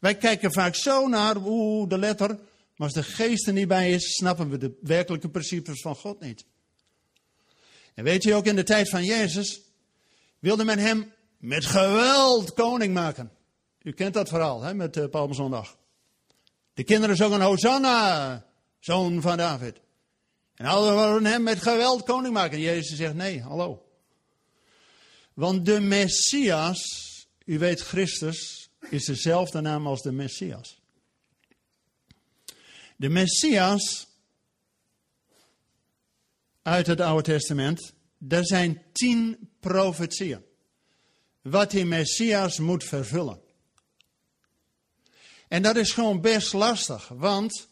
Wij 0.01 0.17
kijken 0.17 0.53
vaak 0.53 0.77
zo 0.77 1.09
naar, 1.09 1.37
oeh, 1.37 1.89
de 1.89 1.99
letter. 1.99 2.29
Maar 2.29 2.39
als 2.77 2.93
de 2.93 3.03
geest 3.03 3.47
er 3.47 3.53
niet 3.53 3.69
bij 3.69 3.91
is, 3.91 4.15
snappen 4.15 4.51
we 4.51 4.59
de 4.59 4.79
werkelijke 4.81 5.29
principes 5.29 5.81
van 5.81 5.97
God 5.97 6.21
niet. 6.21 6.45
En 7.95 8.05
weet 8.05 8.23
je 8.23 8.35
ook, 8.35 8.47
in 8.47 8.57
de 8.57 8.63
tijd 8.63 8.89
van 8.89 9.05
Jezus 9.05 9.61
wilde 10.39 10.65
men 10.65 10.79
hem 10.79 11.13
met 11.39 11.65
geweld 11.65 12.53
koning 12.53 12.95
maken. 12.95 13.41
U 13.83 13.93
kent 13.93 14.15
dat 14.15 14.29
verhaal 14.29 14.63
hè, 14.63 14.75
met 14.75 14.97
uh, 14.97 15.07
Palmzondag. 15.07 15.77
De 16.75 16.85
kinderen 16.85 17.17
zongen 17.17 17.41
Hosanna, 17.41 18.47
zoon 18.79 19.21
van 19.21 19.37
David. 19.37 19.81
En 20.55 20.67
alle 20.67 20.95
wilden 20.95 21.25
hem 21.25 21.43
met 21.43 21.63
geweld 21.63 22.03
koning 22.03 22.35
maken. 22.35 22.57
En 22.57 22.63
Jezus 22.63 22.97
zegt 22.97 23.15
nee, 23.15 23.43
hallo. 23.43 23.87
Want 25.35 25.67
de 25.67 25.81
Messias, 25.81 26.81
u 27.45 27.59
weet 27.59 27.81
Christus, 27.81 28.69
is 28.91 29.05
dezelfde 29.05 29.61
naam 29.61 29.87
als 29.87 30.03
de 30.03 30.13
Messias. 30.13 30.81
De 32.97 33.09
Messias 33.09 34.07
uit 36.63 36.87
het 36.87 37.01
Oude 37.01 37.23
Testament, 37.23 37.93
er 38.29 38.47
zijn 38.47 38.83
tien 38.93 39.51
profetieën. 39.61 40.45
Wat 41.43 41.71
die 41.71 41.85
Messias 41.85 42.59
moet 42.59 42.85
vervullen. 42.85 43.42
En 45.53 45.63
dat 45.63 45.77
is 45.77 45.93
gewoon 45.93 46.21
best 46.21 46.53
lastig, 46.53 47.09
want 47.09 47.69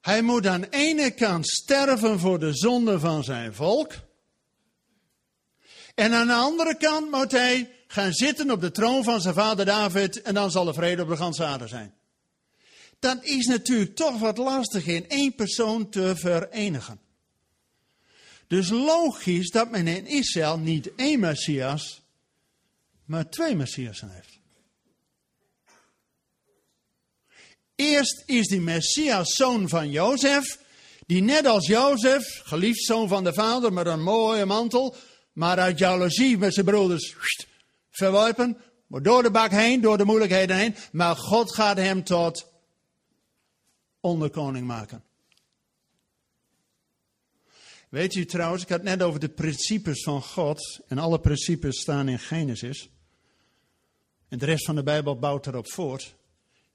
hij 0.00 0.22
moet 0.22 0.46
aan 0.46 0.60
de 0.60 0.68
ene 0.70 1.10
kant 1.10 1.48
sterven 1.48 2.18
voor 2.18 2.38
de 2.38 2.54
zonde 2.54 2.98
van 2.98 3.24
zijn 3.24 3.54
volk. 3.54 3.94
En 5.94 6.12
aan 6.12 6.26
de 6.26 6.32
andere 6.32 6.76
kant 6.76 7.10
moet 7.10 7.30
hij 7.30 7.70
gaan 7.86 8.12
zitten 8.12 8.50
op 8.50 8.60
de 8.60 8.70
troon 8.70 9.04
van 9.04 9.20
zijn 9.20 9.34
vader 9.34 9.64
David 9.64 10.22
en 10.22 10.34
dan 10.34 10.50
zal 10.50 10.68
er 10.68 10.74
vrede 10.74 11.02
op 11.02 11.08
de 11.08 11.16
ganse 11.16 11.44
aarde 11.44 11.68
zijn. 11.68 11.94
Dat 12.98 13.24
is 13.24 13.46
natuurlijk 13.46 13.96
toch 13.96 14.18
wat 14.18 14.38
lastig 14.38 14.86
in 14.86 15.08
één 15.08 15.34
persoon 15.34 15.88
te 15.88 16.12
verenigen. 16.16 17.00
Dus 18.46 18.68
logisch 18.68 19.50
dat 19.50 19.70
men 19.70 19.86
in 19.86 20.06
Israël 20.06 20.58
niet 20.58 20.94
één 20.94 21.20
Messias, 21.20 22.02
maar 23.04 23.28
twee 23.28 23.56
Messiasen 23.56 24.10
heeft. 24.10 24.38
Eerst 27.78 28.22
is 28.26 28.46
die 28.46 28.60
Messias 28.60 29.30
zoon 29.30 29.68
van 29.68 29.90
Jozef, 29.90 30.58
die 31.06 31.22
net 31.22 31.46
als 31.46 31.66
Jozef, 31.66 32.40
geliefd 32.44 32.84
zoon 32.84 33.08
van 33.08 33.24
de 33.24 33.32
vader 33.32 33.72
met 33.72 33.86
een 33.86 34.02
mooie 34.02 34.44
mantel, 34.44 34.96
maar 35.32 35.58
uit 35.58 35.78
jaloezie 35.78 36.38
met 36.38 36.54
zijn 36.54 36.66
broeders 36.66 37.14
verworpen, 37.90 38.56
door 38.88 39.22
de 39.22 39.30
bak 39.30 39.50
heen, 39.50 39.80
door 39.80 39.98
de 39.98 40.04
moeilijkheden 40.04 40.56
heen, 40.56 40.74
maar 40.92 41.16
God 41.16 41.54
gaat 41.54 41.76
hem 41.76 42.04
tot 42.04 42.46
onderkoning 44.00 44.66
maken. 44.66 45.02
Weet 47.88 48.14
u 48.14 48.24
trouwens, 48.24 48.62
ik 48.62 48.68
had 48.68 48.82
net 48.82 49.02
over 49.02 49.20
de 49.20 49.28
principes 49.28 50.02
van 50.02 50.22
God. 50.22 50.80
En 50.88 50.98
alle 50.98 51.20
principes 51.20 51.80
staan 51.80 52.08
in 52.08 52.18
Genesis. 52.18 52.88
En 54.28 54.38
de 54.38 54.44
rest 54.44 54.64
van 54.64 54.74
de 54.74 54.82
Bijbel 54.82 55.18
bouwt 55.18 55.46
erop 55.46 55.72
voort. 55.72 56.16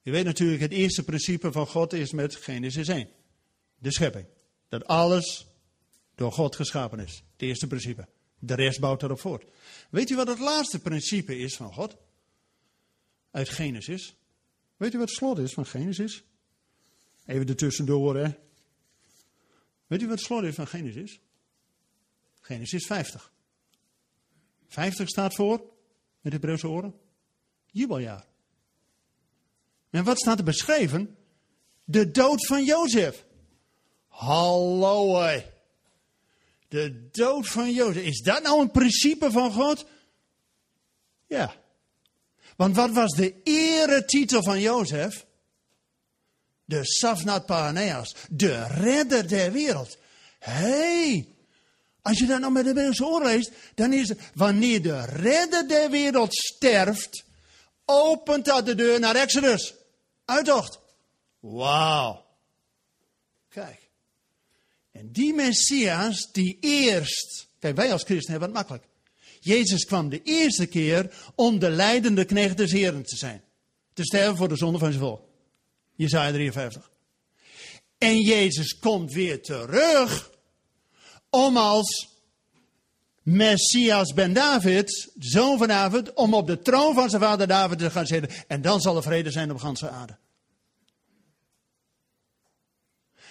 Je 0.04 0.12
weet 0.12 0.26
natuurlijk, 0.26 0.62
het 0.62 0.72
eerste 0.72 1.04
principe 1.04 1.52
van 1.52 1.68
God 1.68 1.94
is 1.94 2.12
met 2.12 2.36
Genesis 2.36 2.88
1. 2.88 3.10
De 3.78 3.92
schepping. 3.92 4.26
Dat 4.68 4.86
alles 4.86 5.48
door 6.16 6.32
God 6.32 6.56
geschapen 6.56 7.00
is. 7.00 7.24
Het 7.32 7.42
eerste 7.42 7.68
principe. 7.68 8.08
De 8.40 8.54
rest 8.54 8.80
bouwt 8.80 9.04
erop 9.04 9.20
voort. 9.20 9.46
Weet 9.90 10.10
u 10.10 10.16
wat 10.16 10.28
het 10.28 10.40
laatste 10.40 10.80
principe 10.80 11.38
is 11.38 11.56
van 11.56 11.74
God? 11.74 11.98
Uit 13.32 13.50
Genesis. 13.50 14.16
Weet 14.78 14.94
u 14.94 14.98
wat 14.98 15.08
het 15.08 15.18
slot 15.18 15.38
is 15.38 15.54
van 15.54 15.66
Genesis? 15.66 16.24
Even 17.26 17.48
ertussendoor, 17.48 18.16
hè. 18.16 18.32
Weet 19.88 20.02
u 20.02 20.08
wat 20.08 20.18
het 20.18 20.26
slot 20.26 20.44
is 20.44 20.56
van 20.56 20.68
Genesis? 20.68 21.20
Genesis 22.42 22.86
50. 22.86 23.32
50 24.68 25.08
staat 25.08 25.36
voor, 25.36 25.58
met 25.58 25.68
de 26.22 26.30
Hebreeuwse 26.30 26.68
oren, 26.68 26.96
jubeljaar. 27.66 28.32
En 29.94 30.04
wat 30.04 30.20
staat 30.20 30.38
er 30.38 30.44
beschreven? 30.44 31.18
De 31.84 32.12
dood 32.12 32.48
van 32.48 32.64
Jozef. 32.64 33.26
Hallo 34.08 35.22
hé. 35.22 35.46
De 36.68 37.10
dood 37.12 37.48
van 37.48 37.72
Jozef. 37.72 38.04
Is 38.04 38.22
dat 38.22 38.44
nou 38.44 38.62
een 38.62 38.72
principe 38.72 39.32
van 39.32 39.52
God? 39.52 39.86
Ja. 41.28 41.56
Want 42.56 42.76
wat 42.76 42.92
was 42.92 43.12
de 43.12 43.34
eretitel 43.44 44.44
van 44.44 44.60
Jozef? 44.60 45.26
De 46.66 46.86
Safnat 46.86 47.46
Paraneas, 47.46 48.16
de 48.30 48.68
redder 48.68 49.28
der 49.28 49.52
wereld. 49.52 49.98
hey, 50.40 51.28
als 52.02 52.20
je 52.20 52.26
dat 52.26 52.40
nou 52.40 52.52
met 52.52 52.66
de 52.66 53.20
leest, 53.24 53.52
dan 53.76 53.94
is 53.94 54.10
het, 54.10 54.20
wanneer 54.34 54.82
de 54.82 55.06
redder 55.06 55.68
der 55.68 55.90
wereld 55.90 56.36
sterft, 56.36 57.24
opent 57.86 58.46
dat 58.46 58.66
de 58.66 58.76
deur 58.76 59.00
naar 59.00 59.16
Exodus. 59.16 59.74
Uittocht. 60.26 60.80
Wauw. 61.40 62.26
Kijk. 63.50 63.90
En 64.92 65.12
die 65.12 65.34
Messias, 65.34 66.32
die 66.32 66.58
eerst, 66.60 67.48
kijk 67.60 67.76
wij 67.76 67.92
als 67.92 68.04
christen 68.04 68.32
hebben 68.32 68.50
het 68.50 68.58
makkelijk. 68.58 68.88
Jezus 69.40 69.86
kwam 69.86 70.10
de 70.10 70.22
eerste 70.24 70.66
keer 70.66 71.32
om 71.36 71.60
de 71.60 71.70
leidende 71.70 72.26
knecht 72.26 72.58
des 72.58 72.72
Heren 72.72 73.04
te 73.04 73.18
zijn. 73.18 73.44
Te 73.94 74.04
sterven 74.04 74.38
voor 74.38 74.48
de 74.48 74.56
zonde 74.56 74.78
van 74.80 74.92
zijn 74.92 75.04
volk. 75.04 75.28
Jezaja 75.96 76.32
53. 76.32 76.92
En 77.98 78.22
Jezus 78.22 78.80
komt 78.80 79.14
weer 79.14 79.42
terug 79.42 80.32
om 81.30 81.58
als 81.58 82.13
Messias 83.24 84.14
ben 84.14 84.34
David, 84.34 85.12
zoon 85.20 85.58
van 85.58 85.68
David, 85.68 86.14
om 86.14 86.34
op 86.34 86.48
de 86.48 86.60
troon 86.60 86.94
van 86.94 87.10
zijn 87.10 87.22
vader 87.22 87.48
David 87.48 87.78
te 87.78 87.92
gaan 87.92 88.06
zitten. 88.06 88.46
En 88.48 88.62
dan 88.62 88.82
zal 88.82 88.96
er 88.96 89.04
vrede 89.04 89.32
zijn 89.32 89.52
op 89.52 89.58
ganse 89.58 89.90
aarde. 89.90 90.18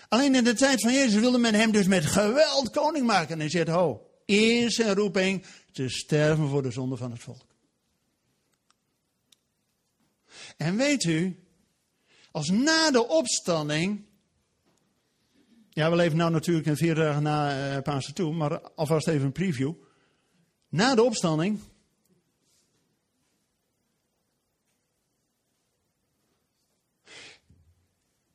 Alleen 0.09 0.35
in 0.35 0.45
de 0.45 0.55
tijd 0.55 0.81
van 0.81 0.93
Jezus 0.93 1.21
wilde 1.21 1.39
men 1.39 1.55
hem 1.55 1.73
dus 1.73 1.87
met 1.87 2.07
geweld 2.07 2.71
koning 2.71 3.07
maken. 3.07 3.41
En 3.41 3.51
zegt, 3.51 3.69
ho, 3.69 4.11
eerst 4.25 4.79
een 4.79 4.95
roeping 4.95 5.45
te 5.73 5.89
sterven 5.89 6.49
voor 6.49 6.63
de 6.63 6.71
zonde 6.71 6.97
van 6.97 7.11
het 7.11 7.21
volk. 7.21 7.47
En 10.57 10.77
weet 10.77 11.05
u, 11.05 11.47
als 12.31 12.51
na 12.51 12.91
de 12.91 13.09
opstanding. 13.09 14.05
Ja, 15.75 15.91
we 15.91 15.97
leven 15.97 16.17
nou 16.17 16.31
natuurlijk 16.31 16.67
in 16.67 16.77
vier 16.77 16.95
dagen 16.95 17.23
na 17.23 17.75
uh, 17.77 17.83
Pasen 17.83 18.15
toe, 18.15 18.35
maar 18.35 18.61
alvast 18.61 19.09
even 19.09 19.27
een 19.27 19.33
preview. 19.33 19.75
Na 20.69 20.95
de 20.95 21.03
opstanding. 21.03 21.61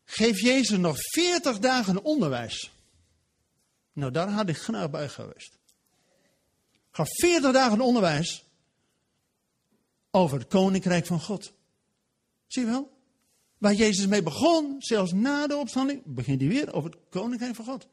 Geeft 0.05 0.39
Jezus 0.39 0.77
nog 0.77 0.95
40 0.97 1.59
dagen 1.59 2.03
onderwijs. 2.03 2.71
Nou, 3.93 4.11
daar 4.11 4.29
had 4.29 4.49
ik 4.49 4.57
graag 4.57 4.89
bij 4.89 5.09
geweest. 5.09 5.57
Gaf 6.91 7.07
40 7.09 7.51
dagen 7.51 7.81
onderwijs 7.81 8.45
over 10.11 10.39
het 10.39 10.47
koninkrijk 10.47 11.05
van 11.05 11.21
God. 11.21 11.53
Zie 12.47 12.65
je 12.65 12.69
wel? 12.69 12.96
Waar 13.57 13.73
Jezus 13.73 14.07
mee 14.07 14.23
begon, 14.23 14.75
zelfs 14.77 15.11
na 15.11 15.47
de 15.47 15.55
opstanding, 15.55 16.01
begint 16.05 16.41
hij 16.41 16.49
weer 16.49 16.73
over 16.73 16.89
het 16.89 16.99
koninkrijk 17.09 17.55
van 17.55 17.65
God. 17.65 17.87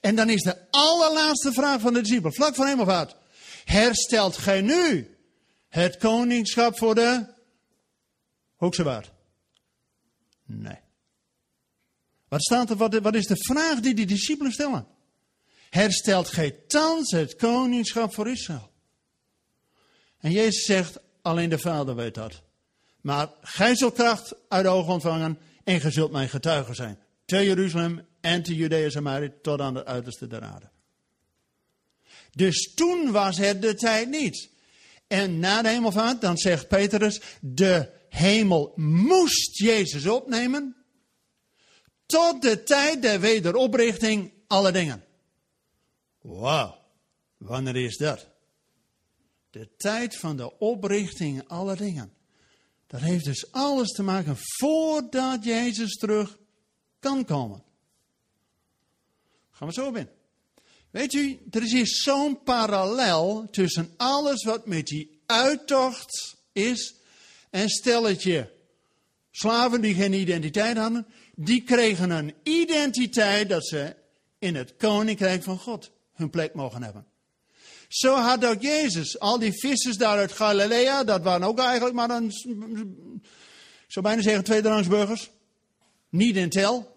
En 0.00 0.14
dan 0.16 0.28
is 0.28 0.42
de 0.42 0.70
allerlaatste 0.70 1.52
vraag 1.52 1.80
van 1.80 1.92
de 1.92 2.00
discipel, 2.00 2.32
vlak 2.32 2.54
voor 2.54 2.66
hemelvaart. 2.66 3.16
Herstelt 3.64 4.36
gij 4.36 4.60
nu 4.60 5.16
het 5.68 5.96
koningschap 5.96 6.78
voor 6.78 6.94
de 6.94 7.26
Hoekse 8.56 8.82
waard? 8.82 9.10
Nee. 10.44 10.78
Wat, 12.28 12.42
staat 12.42 12.70
er, 12.70 12.76
wat, 12.76 12.94
wat 12.94 13.14
is 13.14 13.26
de 13.26 13.36
vraag 13.36 13.80
die 13.80 13.94
die 13.94 14.06
discipelen 14.06 14.52
stellen? 14.52 14.86
Herstelt 15.70 16.28
gij 16.28 16.50
thans 16.50 17.10
het 17.10 17.36
koningschap 17.36 18.14
voor 18.14 18.28
Israël? 18.28 18.70
En 20.18 20.30
Jezus 20.30 20.64
zegt, 20.64 20.98
alleen 21.22 21.48
de 21.48 21.58
Vader 21.58 21.94
weet 21.94 22.14
dat. 22.14 22.42
Maar 23.00 23.28
gij 23.40 23.76
zult 23.76 23.94
kracht 23.94 24.34
uit 24.48 24.64
de 24.64 24.70
ogen 24.70 24.92
ontvangen 24.92 25.38
en 25.64 25.80
gij 25.80 25.90
zult 25.90 26.12
mijn 26.12 26.28
getuige 26.28 26.74
zijn. 26.74 26.98
Te 27.24 27.44
Jeruzalem 27.44 28.06
en 28.20 28.42
te 28.42 28.54
Judea 28.54 28.90
Samaria 28.90 29.30
tot 29.42 29.60
aan 29.60 29.74
het 29.74 29.86
uiterste 29.86 30.26
der 30.26 30.42
aarde. 30.42 30.68
Dus 32.30 32.72
toen 32.74 33.12
was 33.12 33.38
het 33.38 33.62
de 33.62 33.74
tijd 33.74 34.08
niet. 34.08 34.50
En 35.06 35.38
na 35.38 35.62
de 35.62 35.68
hemelvaart, 35.68 36.20
dan 36.20 36.36
zegt 36.36 36.68
Petrus, 36.68 37.20
de 37.40 37.90
hemel 38.08 38.72
moest 38.76 39.58
Jezus 39.58 40.06
opnemen 40.06 40.76
tot 42.06 42.42
de 42.42 42.62
tijd 42.62 43.02
der 43.02 43.20
wederoprichting 43.20 44.32
alle 44.46 44.72
dingen. 44.72 45.04
Wauw, 46.20 46.78
wanneer 47.36 47.76
is 47.76 47.96
dat? 47.96 48.28
De 49.50 49.76
tijd 49.76 50.16
van 50.16 50.36
de 50.36 50.58
oprichting 50.58 51.48
alle 51.48 51.76
dingen. 51.76 52.12
Dat 52.90 53.00
heeft 53.00 53.24
dus 53.24 53.52
alles 53.52 53.88
te 53.88 54.02
maken 54.02 54.36
voordat 54.38 55.44
Jezus 55.44 55.96
terug 55.96 56.38
kan 56.98 57.24
komen. 57.24 57.62
Gaan 59.50 59.68
we 59.68 59.74
zo 59.74 59.92
in. 59.92 60.08
Weet 60.90 61.12
u, 61.12 61.40
er 61.50 61.62
is 61.62 61.72
hier 61.72 61.86
zo'n 61.86 62.42
parallel 62.42 63.48
tussen 63.50 63.94
alles 63.96 64.44
wat 64.44 64.66
met 64.66 64.86
die 64.86 65.20
uittocht 65.26 66.36
is 66.52 66.94
en 67.50 67.68
stelletje 67.68 68.52
slaven 69.30 69.80
die 69.80 69.94
geen 69.94 70.12
identiteit 70.12 70.76
hadden, 70.76 71.06
die 71.34 71.62
kregen 71.62 72.10
een 72.10 72.34
identiteit 72.42 73.48
dat 73.48 73.66
ze 73.66 73.96
in 74.38 74.54
het 74.54 74.76
koninkrijk 74.76 75.42
van 75.42 75.58
God 75.58 75.90
hun 76.12 76.30
plek 76.30 76.54
mogen 76.54 76.82
hebben. 76.82 77.06
Zo 77.90 78.14
had 78.14 78.44
ook 78.44 78.62
Jezus. 78.62 79.18
Al 79.18 79.38
die 79.38 79.52
vissers 79.52 79.96
daar 79.96 80.18
uit 80.18 80.32
Galilea, 80.32 81.04
dat 81.04 81.22
waren 81.22 81.46
ook 81.46 81.58
eigenlijk 81.58 81.94
maar 81.94 82.10
een, 82.10 82.32
zo 83.86 84.00
bijna 84.00 84.22
zeggen, 84.22 84.44
tweederangsburgers. 84.44 85.30
Niet 86.08 86.36
in 86.36 86.48
tel. 86.48 86.96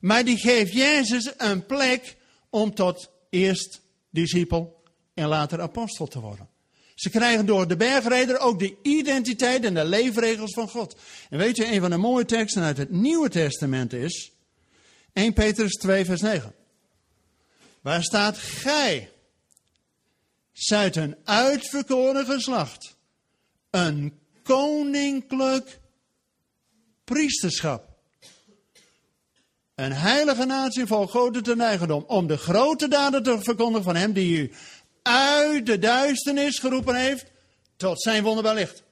Maar 0.00 0.24
die 0.24 0.36
geeft 0.36 0.72
Jezus 0.72 1.32
een 1.36 1.66
plek 1.66 2.16
om 2.50 2.74
tot 2.74 3.10
eerst 3.30 3.80
discipel 4.10 4.82
en 5.14 5.28
later 5.28 5.60
apostel 5.60 6.06
te 6.06 6.20
worden. 6.20 6.48
Ze 6.94 7.10
krijgen 7.10 7.46
door 7.46 7.68
de 7.68 7.76
bergreder 7.76 8.38
ook 8.38 8.58
de 8.58 8.76
identiteit 8.82 9.64
en 9.64 9.74
de 9.74 9.84
leefregels 9.84 10.52
van 10.52 10.68
God. 10.68 10.96
En 11.30 11.38
weet 11.38 11.56
je, 11.56 11.72
een 11.72 11.80
van 11.80 11.90
de 11.90 11.96
mooie 11.96 12.24
teksten 12.24 12.62
uit 12.62 12.76
het 12.76 12.90
Nieuwe 12.90 13.28
Testament 13.28 13.92
is 13.92 14.32
1 15.12 15.32
Petrus 15.32 15.72
2, 15.72 16.04
vers 16.04 16.20
9. 16.20 16.54
Waar 17.80 18.02
staat 18.02 18.38
gij? 18.38 19.10
Zijt 20.56 20.96
een 20.96 21.16
uitverkoren 21.24 22.26
geslacht, 22.26 22.96
een 23.70 24.18
koninklijk 24.42 25.80
priesterschap. 27.04 27.88
Een 29.74 29.92
heilige 29.92 30.44
natie 30.44 30.86
vol 30.86 31.06
grote 31.06 31.40
ten 31.40 31.60
eigendom, 31.60 32.04
om 32.06 32.26
de 32.26 32.36
grote 32.36 32.88
daden 32.88 33.22
te 33.22 33.38
verkondigen 33.40 33.84
van 33.84 33.96
hem 33.96 34.12
die 34.12 34.38
u 34.38 34.52
uit 35.02 35.66
de 35.66 35.78
duisternis 35.78 36.58
geroepen 36.58 36.94
heeft 36.94 37.24
tot 37.76 38.02
zijn 38.02 38.22
wonderbaar 38.22 38.54
licht. 38.54 38.82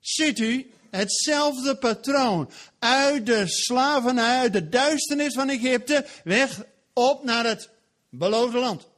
Ziet 0.00 0.38
u 0.38 0.70
hetzelfde 0.90 1.76
patroon 1.76 2.50
uit 2.78 3.26
de 3.26 3.46
slavernij, 3.46 4.38
uit 4.38 4.52
de 4.52 4.68
duisternis 4.68 5.34
van 5.34 5.48
Egypte, 5.48 6.06
weg 6.24 6.64
op 6.92 7.24
naar 7.24 7.44
het 7.46 7.70
beloofde 8.08 8.58
land. 8.58 8.90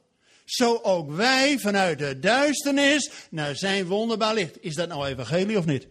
Zo 0.45 0.79
ook 0.81 1.11
wij 1.11 1.59
vanuit 1.59 1.99
de 1.99 2.19
duisternis 2.19 3.11
naar 3.29 3.55
zijn 3.55 3.85
wonderbaar 3.85 4.33
licht. 4.33 4.63
Is 4.63 4.75
dat 4.75 4.87
nou 4.87 5.05
evangelie 5.05 5.57
of 5.57 5.65
niet? 5.65 5.87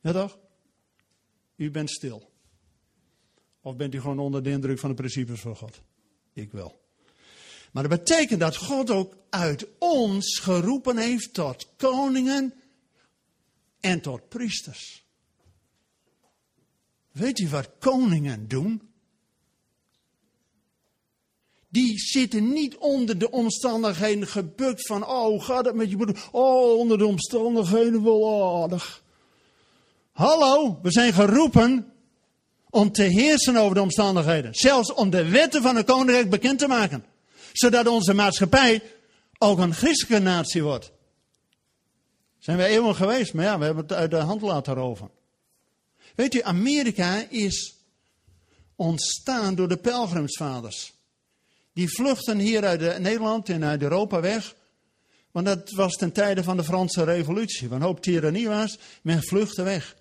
Ja 0.00 0.12
toch? 0.12 0.38
U 1.56 1.70
bent 1.70 1.90
stil. 1.90 2.30
Of 3.60 3.76
bent 3.76 3.94
u 3.94 4.00
gewoon 4.00 4.18
onder 4.18 4.42
de 4.42 4.50
indruk 4.50 4.78
van 4.78 4.88
de 4.88 4.96
principes 4.96 5.40
van 5.40 5.56
God? 5.56 5.80
Ik 6.32 6.52
wel. 6.52 6.80
Maar 7.72 7.88
dat 7.88 7.98
betekent 7.98 8.40
dat 8.40 8.56
God 8.56 8.90
ook 8.90 9.16
uit 9.30 9.66
ons 9.78 10.38
geroepen 10.38 10.96
heeft 10.96 11.34
tot 11.34 11.68
koningen 11.76 12.54
en 13.80 14.00
tot 14.00 14.28
priesters. 14.28 15.04
Weet 17.12 17.38
u 17.38 17.48
wat 17.48 17.70
koningen 17.78 18.48
doen? 18.48 18.91
Die 21.72 21.98
zitten 21.98 22.52
niet 22.52 22.76
onder 22.76 23.18
de 23.18 23.30
omstandigheden 23.30 24.26
gebukt 24.26 24.86
van, 24.86 25.06
oh, 25.06 25.44
gaat 25.44 25.64
het 25.64 25.74
met 25.74 25.90
je 25.90 25.96
broer? 25.96 26.28
Oh, 26.32 26.78
onder 26.78 26.98
de 26.98 27.06
omstandigheden 27.06 28.04
wel 28.04 28.62
aardig. 28.62 29.02
Hallo, 30.12 30.78
we 30.82 30.90
zijn 30.90 31.12
geroepen 31.12 31.92
om 32.70 32.92
te 32.92 33.02
heersen 33.02 33.56
over 33.56 33.74
de 33.74 33.80
omstandigheden. 33.80 34.54
Zelfs 34.54 34.92
om 34.94 35.10
de 35.10 35.28
wetten 35.28 35.62
van 35.62 35.76
het 35.76 35.86
koninkrijk 35.86 36.30
bekend 36.30 36.58
te 36.58 36.66
maken. 36.66 37.04
Zodat 37.52 37.86
onze 37.86 38.14
maatschappij 38.14 38.82
ook 39.38 39.58
een 39.58 39.74
christelijke 39.74 40.24
natie 40.24 40.62
wordt. 40.62 40.92
Zijn 42.38 42.56
we 42.56 42.64
eeuwen 42.64 42.94
geweest, 42.94 43.34
maar 43.34 43.44
ja, 43.44 43.58
we 43.58 43.64
hebben 43.64 43.82
het 43.82 43.92
uit 43.92 44.10
de 44.10 44.16
hand 44.16 44.42
laten 44.42 44.74
roven. 44.74 45.10
Weet 46.14 46.34
u, 46.34 46.40
Amerika 46.42 47.24
is 47.28 47.74
ontstaan 48.76 49.54
door 49.54 49.68
de 49.68 49.76
pelgrimsvaders. 49.76 50.92
Die 51.72 51.88
vluchten 51.88 52.38
hier 52.38 52.64
uit 52.64 52.98
Nederland 52.98 53.48
en 53.48 53.64
uit 53.64 53.82
Europa 53.82 54.20
weg. 54.20 54.54
Want 55.30 55.46
dat 55.46 55.70
was 55.70 55.92
ten 55.92 56.12
tijde 56.12 56.42
van 56.42 56.56
de 56.56 56.64
Franse 56.64 57.04
revolutie. 57.04 57.68
Waar 57.68 57.80
een 57.80 57.86
hoop 57.86 58.00
tirannie 58.00 58.48
was. 58.48 58.78
Men 59.02 59.22
vluchtte 59.22 59.62
weg. 59.62 59.96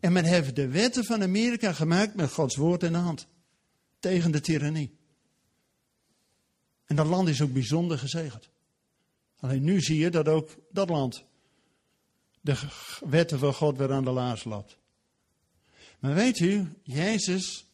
En 0.00 0.12
men 0.12 0.24
heeft 0.24 0.56
de 0.56 0.68
wetten 0.68 1.04
van 1.04 1.22
Amerika 1.22 1.72
gemaakt 1.72 2.14
met 2.14 2.32
Gods 2.32 2.56
woord 2.56 2.82
in 2.82 2.92
de 2.92 2.98
hand. 2.98 3.26
Tegen 3.98 4.30
de 4.30 4.40
tirannie. 4.40 4.96
En 6.86 6.96
dat 6.96 7.06
land 7.06 7.28
is 7.28 7.42
ook 7.42 7.52
bijzonder 7.52 7.98
gezegend. 7.98 8.48
Alleen 9.40 9.62
nu 9.62 9.80
zie 9.80 9.98
je 9.98 10.10
dat 10.10 10.28
ook 10.28 10.56
dat 10.70 10.88
land 10.88 11.24
de 12.40 12.56
wetten 13.00 13.38
van 13.38 13.54
God 13.54 13.76
weer 13.76 13.92
aan 13.92 14.04
de 14.04 14.10
laars 14.10 14.44
loopt. 14.44 14.76
Maar 15.98 16.14
weet 16.14 16.38
u, 16.38 16.72
Jezus 16.82 17.66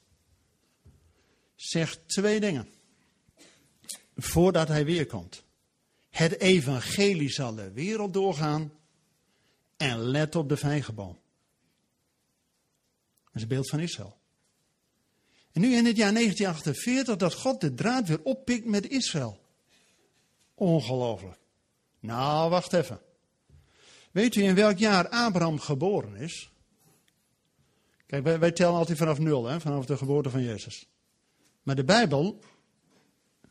zegt 1.54 2.00
twee 2.06 2.40
dingen 2.40 2.68
voordat 4.16 4.68
hij 4.68 4.84
weer 4.84 5.06
komt. 5.06 5.44
Het 6.10 6.40
evangelie 6.40 7.30
zal 7.30 7.54
de 7.54 7.72
wereld 7.72 8.12
doorgaan 8.12 8.72
en 9.76 9.98
let 9.98 10.36
op 10.36 10.48
de 10.48 10.56
vijgenboom. 10.56 11.18
Dat 13.24 13.34
is 13.34 13.42
een 13.42 13.48
beeld 13.48 13.68
van 13.68 13.80
Israël. 13.80 14.16
En 15.52 15.60
nu 15.60 15.74
in 15.74 15.86
het 15.86 15.96
jaar 15.96 16.12
1948 16.12 17.16
dat 17.16 17.34
God 17.34 17.60
de 17.60 17.74
draad 17.74 18.08
weer 18.08 18.22
oppikt 18.22 18.66
met 18.66 18.88
Israël. 18.88 19.40
Ongelooflijk. 20.54 21.38
Nou, 22.00 22.50
wacht 22.50 22.72
even. 22.72 23.00
Weet 24.10 24.34
u 24.34 24.42
in 24.42 24.54
welk 24.54 24.78
jaar 24.78 25.08
Abraham 25.08 25.58
geboren 25.58 26.16
is? 26.16 26.50
Kijk, 28.06 28.24
wij, 28.24 28.38
wij 28.38 28.52
tellen 28.52 28.74
altijd 28.74 28.98
vanaf 28.98 29.18
nul, 29.18 29.44
hè, 29.44 29.60
vanaf 29.60 29.86
de 29.86 29.96
geboorte 29.96 30.30
van 30.30 30.42
Jezus. 30.42 30.86
Maar 31.62 31.76
de 31.76 31.84
Bijbel 31.84 32.40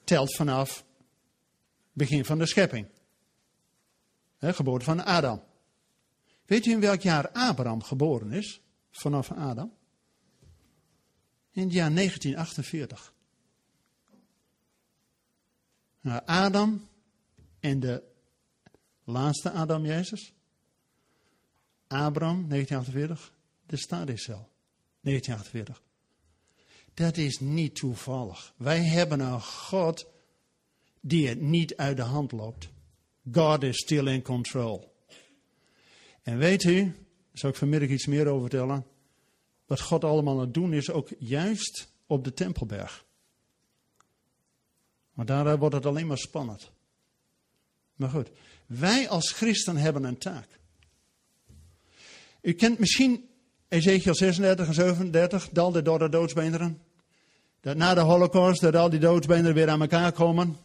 telt 0.03 0.35
vanaf 0.35 0.85
begin 1.93 2.25
van 2.25 2.37
de 2.37 2.47
schepping. 2.47 2.87
Hè, 4.37 4.53
geboorte 4.53 4.85
van 4.85 5.05
Adam. 5.05 5.43
Weet 6.45 6.65
u 6.65 6.71
in 6.71 6.79
welk 6.79 7.01
jaar 7.01 7.29
Abraham 7.31 7.83
geboren 7.83 8.31
is? 8.31 8.61
Vanaf 8.91 9.31
Adam? 9.31 9.73
In 11.51 11.63
het 11.63 11.73
jaar 11.73 11.93
1948. 11.93 13.13
Nou, 16.01 16.21
Adam 16.25 16.87
en 17.59 17.79
de 17.79 18.03
laatste 19.03 19.51
Adam 19.51 19.85
Jezus. 19.85 20.33
Abraham, 21.87 22.49
1948. 22.49 23.33
De 23.65 23.77
stadicel, 23.77 24.49
1948. 25.01 25.81
Dat 26.93 27.17
is 27.17 27.39
niet 27.39 27.75
toevallig. 27.75 28.53
Wij 28.57 28.83
hebben 28.83 29.19
een 29.19 29.41
God 29.41 30.07
die 31.01 31.27
het 31.27 31.41
niet 31.41 31.75
uit 31.75 31.97
de 31.97 32.03
hand 32.03 32.31
loopt. 32.31 32.69
God 33.31 33.63
is 33.63 33.77
still 33.77 34.07
in 34.07 34.21
control. 34.21 34.95
En 36.21 36.37
weet 36.37 36.63
u, 36.63 36.83
daar 36.83 36.93
zal 37.33 37.49
ik 37.49 37.55
vanmiddag 37.55 37.89
iets 37.89 38.05
meer 38.05 38.27
over 38.27 38.49
vertellen. 38.49 38.85
Wat 39.65 39.81
God 39.81 40.03
allemaal 40.03 40.33
aan 40.33 40.39
het 40.39 40.53
doen 40.53 40.73
is, 40.73 40.89
ook 40.89 41.09
juist 41.19 41.91
op 42.07 42.23
de 42.23 42.33
Tempelberg. 42.33 43.05
Maar 45.13 45.25
daar 45.25 45.57
wordt 45.57 45.75
het 45.75 45.85
alleen 45.85 46.07
maar 46.07 46.17
spannend. 46.17 46.71
Maar 47.95 48.09
goed, 48.09 48.29
wij 48.65 49.09
als 49.09 49.31
christen 49.31 49.77
hebben 49.77 50.03
een 50.03 50.17
taak. 50.17 50.47
U 52.41 52.53
kent 52.53 52.79
misschien 52.79 53.29
Ezekiel 53.73 54.15
36 54.15 54.67
en 54.67 54.73
37, 54.73 55.49
dalde 55.51 55.81
door 55.81 55.99
de 55.99 56.09
doodsbeenderen. 56.09 56.81
Dat 57.61 57.75
na 57.75 57.93
de 57.93 57.99
holocaust, 57.99 58.61
dat 58.61 58.75
al 58.75 58.89
die 58.89 58.99
doodsbeenderen 58.99 59.55
weer 59.55 59.69
aan 59.69 59.81
elkaar 59.81 60.11
komen. 60.11 60.57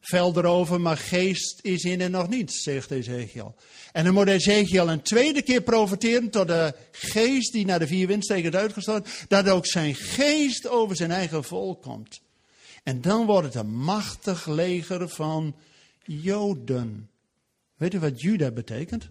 Vel 0.00 0.36
erover, 0.36 0.80
maar 0.80 0.96
geest 0.96 1.58
is 1.62 1.82
in 1.82 2.00
en 2.00 2.10
nog 2.10 2.28
niet, 2.28 2.52
zegt 2.52 2.90
Ezekiel. 2.90 3.54
En 3.92 4.04
dan 4.04 4.14
moet 4.14 4.28
Ezekiel 4.28 4.90
een 4.90 5.02
tweede 5.02 5.42
keer 5.42 5.62
profiteren 5.62 6.30
tot 6.30 6.46
de 6.46 6.74
geest 6.90 7.52
die 7.52 7.64
naar 7.64 7.78
de 7.78 7.86
vier 7.86 8.06
windsteken 8.06 8.52
is 8.52 8.58
uitgestort, 8.58 9.24
dat 9.28 9.48
ook 9.48 9.66
zijn 9.66 9.94
geest 9.94 10.68
over 10.68 10.96
zijn 10.96 11.10
eigen 11.10 11.44
volk 11.44 11.82
komt. 11.82 12.20
En 12.82 13.00
dan 13.00 13.26
wordt 13.26 13.46
het 13.46 13.54
een 13.54 13.74
machtig 13.74 14.46
leger 14.46 15.08
van 15.08 15.54
Joden. 16.04 17.10
Weet 17.76 17.94
u 17.94 17.98
wat 17.98 18.20
Juda 18.20 18.50
betekent? 18.50 19.08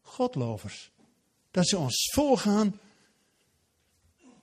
Godlovers. 0.00 0.90
Dat 1.50 1.68
ze 1.68 1.78
ons 1.78 2.10
voorgaan 2.14 2.80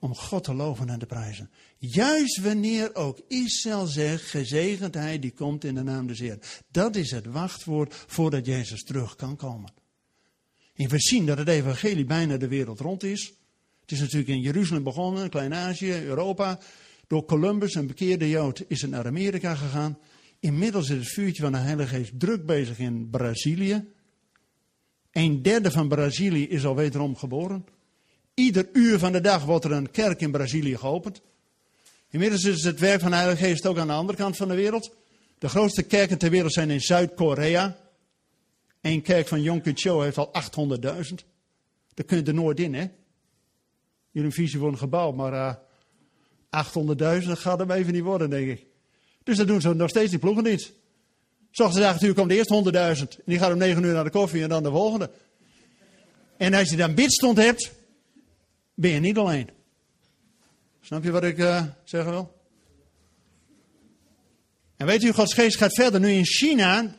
om 0.00 0.14
God 0.14 0.44
te 0.44 0.54
loven 0.54 0.88
en 0.88 0.98
te 0.98 1.06
prijzen. 1.06 1.50
Juist 1.78 2.40
wanneer 2.40 2.94
ook 2.94 3.20
Israël 3.28 3.86
zegt, 3.86 4.24
gezegend 4.24 4.94
hij 4.94 5.18
die 5.18 5.32
komt 5.32 5.64
in 5.64 5.74
de 5.74 5.82
naam 5.82 6.06
des 6.06 6.18
Heer. 6.18 6.38
Dat 6.70 6.96
is 6.96 7.10
het 7.10 7.26
wachtwoord 7.26 7.94
voordat 8.06 8.46
Jezus 8.46 8.82
terug 8.82 9.16
kan 9.16 9.36
komen. 9.36 9.72
En 10.74 10.88
we 10.88 11.00
zien 11.00 11.26
dat 11.26 11.38
het 11.38 11.48
evangelie 11.48 12.04
bijna 12.04 12.36
de 12.36 12.48
wereld 12.48 12.80
rond 12.80 13.02
is. 13.02 13.32
Het 13.80 13.92
is 13.92 14.00
natuurlijk 14.00 14.28
in 14.28 14.40
Jeruzalem 14.40 14.82
begonnen, 14.82 15.30
Klein-Azië, 15.30 15.92
Europa. 15.92 16.58
Door 17.06 17.24
Columbus, 17.24 17.74
een 17.74 17.86
bekeerde 17.86 18.28
Jood, 18.28 18.64
is 18.68 18.80
het 18.82 18.90
naar 18.90 19.06
Amerika 19.06 19.54
gegaan. 19.54 19.98
Inmiddels 20.40 20.90
is 20.90 20.98
het 20.98 21.12
vuurtje 21.12 21.42
van 21.42 21.52
de 21.52 21.58
Heilige 21.58 21.96
Geest 21.96 22.12
druk 22.18 22.46
bezig 22.46 22.78
in 22.78 23.10
Brazilië. 23.10 23.84
Een 25.16 25.42
derde 25.42 25.70
van 25.70 25.88
Brazilië 25.88 26.48
is 26.48 26.64
al 26.64 26.74
wederom 26.74 27.16
geboren. 27.16 27.66
Ieder 28.34 28.68
uur 28.72 28.98
van 28.98 29.12
de 29.12 29.20
dag 29.20 29.44
wordt 29.44 29.64
er 29.64 29.72
een 29.72 29.90
kerk 29.90 30.20
in 30.20 30.30
Brazilië 30.30 30.76
geopend. 30.76 31.20
Inmiddels 32.10 32.44
is 32.44 32.64
het 32.64 32.78
werk 32.78 33.00
van 33.00 33.10
de 33.10 33.16
Heilige 33.16 33.44
Geest 33.44 33.66
ook 33.66 33.78
aan 33.78 33.86
de 33.86 33.92
andere 33.92 34.18
kant 34.18 34.36
van 34.36 34.48
de 34.48 34.54
wereld. 34.54 34.94
De 35.38 35.48
grootste 35.48 35.82
kerken 35.82 36.18
ter 36.18 36.30
wereld 36.30 36.52
zijn 36.52 36.70
in 36.70 36.80
Zuid-Korea. 36.80 37.76
Eén 38.80 39.02
kerk 39.02 39.28
van 39.28 39.42
Yom 39.42 39.60
Cho 39.62 40.00
heeft 40.00 40.18
al 40.18 40.32
800.000. 40.80 40.88
Daar 41.94 42.06
kun 42.06 42.16
je 42.16 42.22
er 42.22 42.34
nooit 42.34 42.60
in, 42.60 42.74
hè? 42.74 42.86
Jullie 44.10 44.30
visie 44.30 44.58
voor 44.58 44.68
een 44.68 44.78
gebouw, 44.78 45.12
maar 45.12 45.32
uh, 46.52 47.22
800.000 47.22 47.30
gaat 47.30 47.58
hem 47.58 47.70
even 47.70 47.92
niet 47.92 48.02
worden, 48.02 48.30
denk 48.30 48.48
ik. 48.48 48.66
Dus 49.22 49.36
dat 49.36 49.46
doen 49.46 49.60
ze 49.60 49.74
nog 49.74 49.88
steeds 49.88 50.10
die 50.10 50.18
ploegen 50.18 50.44
niet. 50.44 50.72
Zoals 51.56 51.80
acht 51.80 52.02
uur 52.02 52.14
komt 52.14 52.28
de 52.28 52.34
eerste 52.34 52.62
100.000. 52.64 53.16
En 53.16 53.22
die 53.24 53.38
gaat 53.38 53.52
om 53.52 53.58
9 53.58 53.82
uur 53.82 53.92
naar 53.92 54.04
de 54.04 54.10
koffie 54.10 54.42
en 54.42 54.48
dan 54.48 54.62
de 54.62 54.70
volgende. 54.70 55.10
En 56.36 56.54
als 56.54 56.70
je 56.70 56.76
dan 56.76 56.94
bidstond 56.94 57.36
hebt, 57.36 57.72
ben 58.74 58.90
je 58.90 59.00
niet 59.00 59.16
alleen. 59.16 59.50
Snap 60.80 61.04
je 61.04 61.10
wat 61.10 61.24
ik 61.24 61.38
uh, 61.38 61.64
zeggen 61.84 62.10
wil? 62.10 62.34
En 64.76 64.86
weet 64.86 65.02
u, 65.02 65.12
Gods 65.12 65.34
geest 65.34 65.56
gaat 65.56 65.74
verder. 65.74 66.00
Nu 66.00 66.10
in 66.10 66.26
China, 66.26 66.96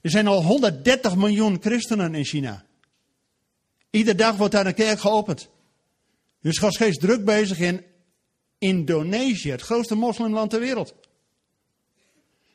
er 0.00 0.10
zijn 0.10 0.26
al 0.26 0.44
130 0.44 1.16
miljoen 1.16 1.58
christenen 1.60 2.14
in 2.14 2.24
China. 2.24 2.64
Iedere 3.90 4.16
dag 4.16 4.36
wordt 4.36 4.52
daar 4.52 4.66
een 4.66 4.74
kerk 4.74 5.00
geopend. 5.00 5.48
Dus 6.40 6.58
Gods 6.58 6.76
geest 6.76 7.00
druk 7.00 7.24
bezig 7.24 7.58
in 7.58 7.84
Indonesië, 8.58 9.50
het 9.50 9.62
grootste 9.62 9.94
moslimland 9.94 10.50
ter 10.50 10.60
wereld. 10.60 10.94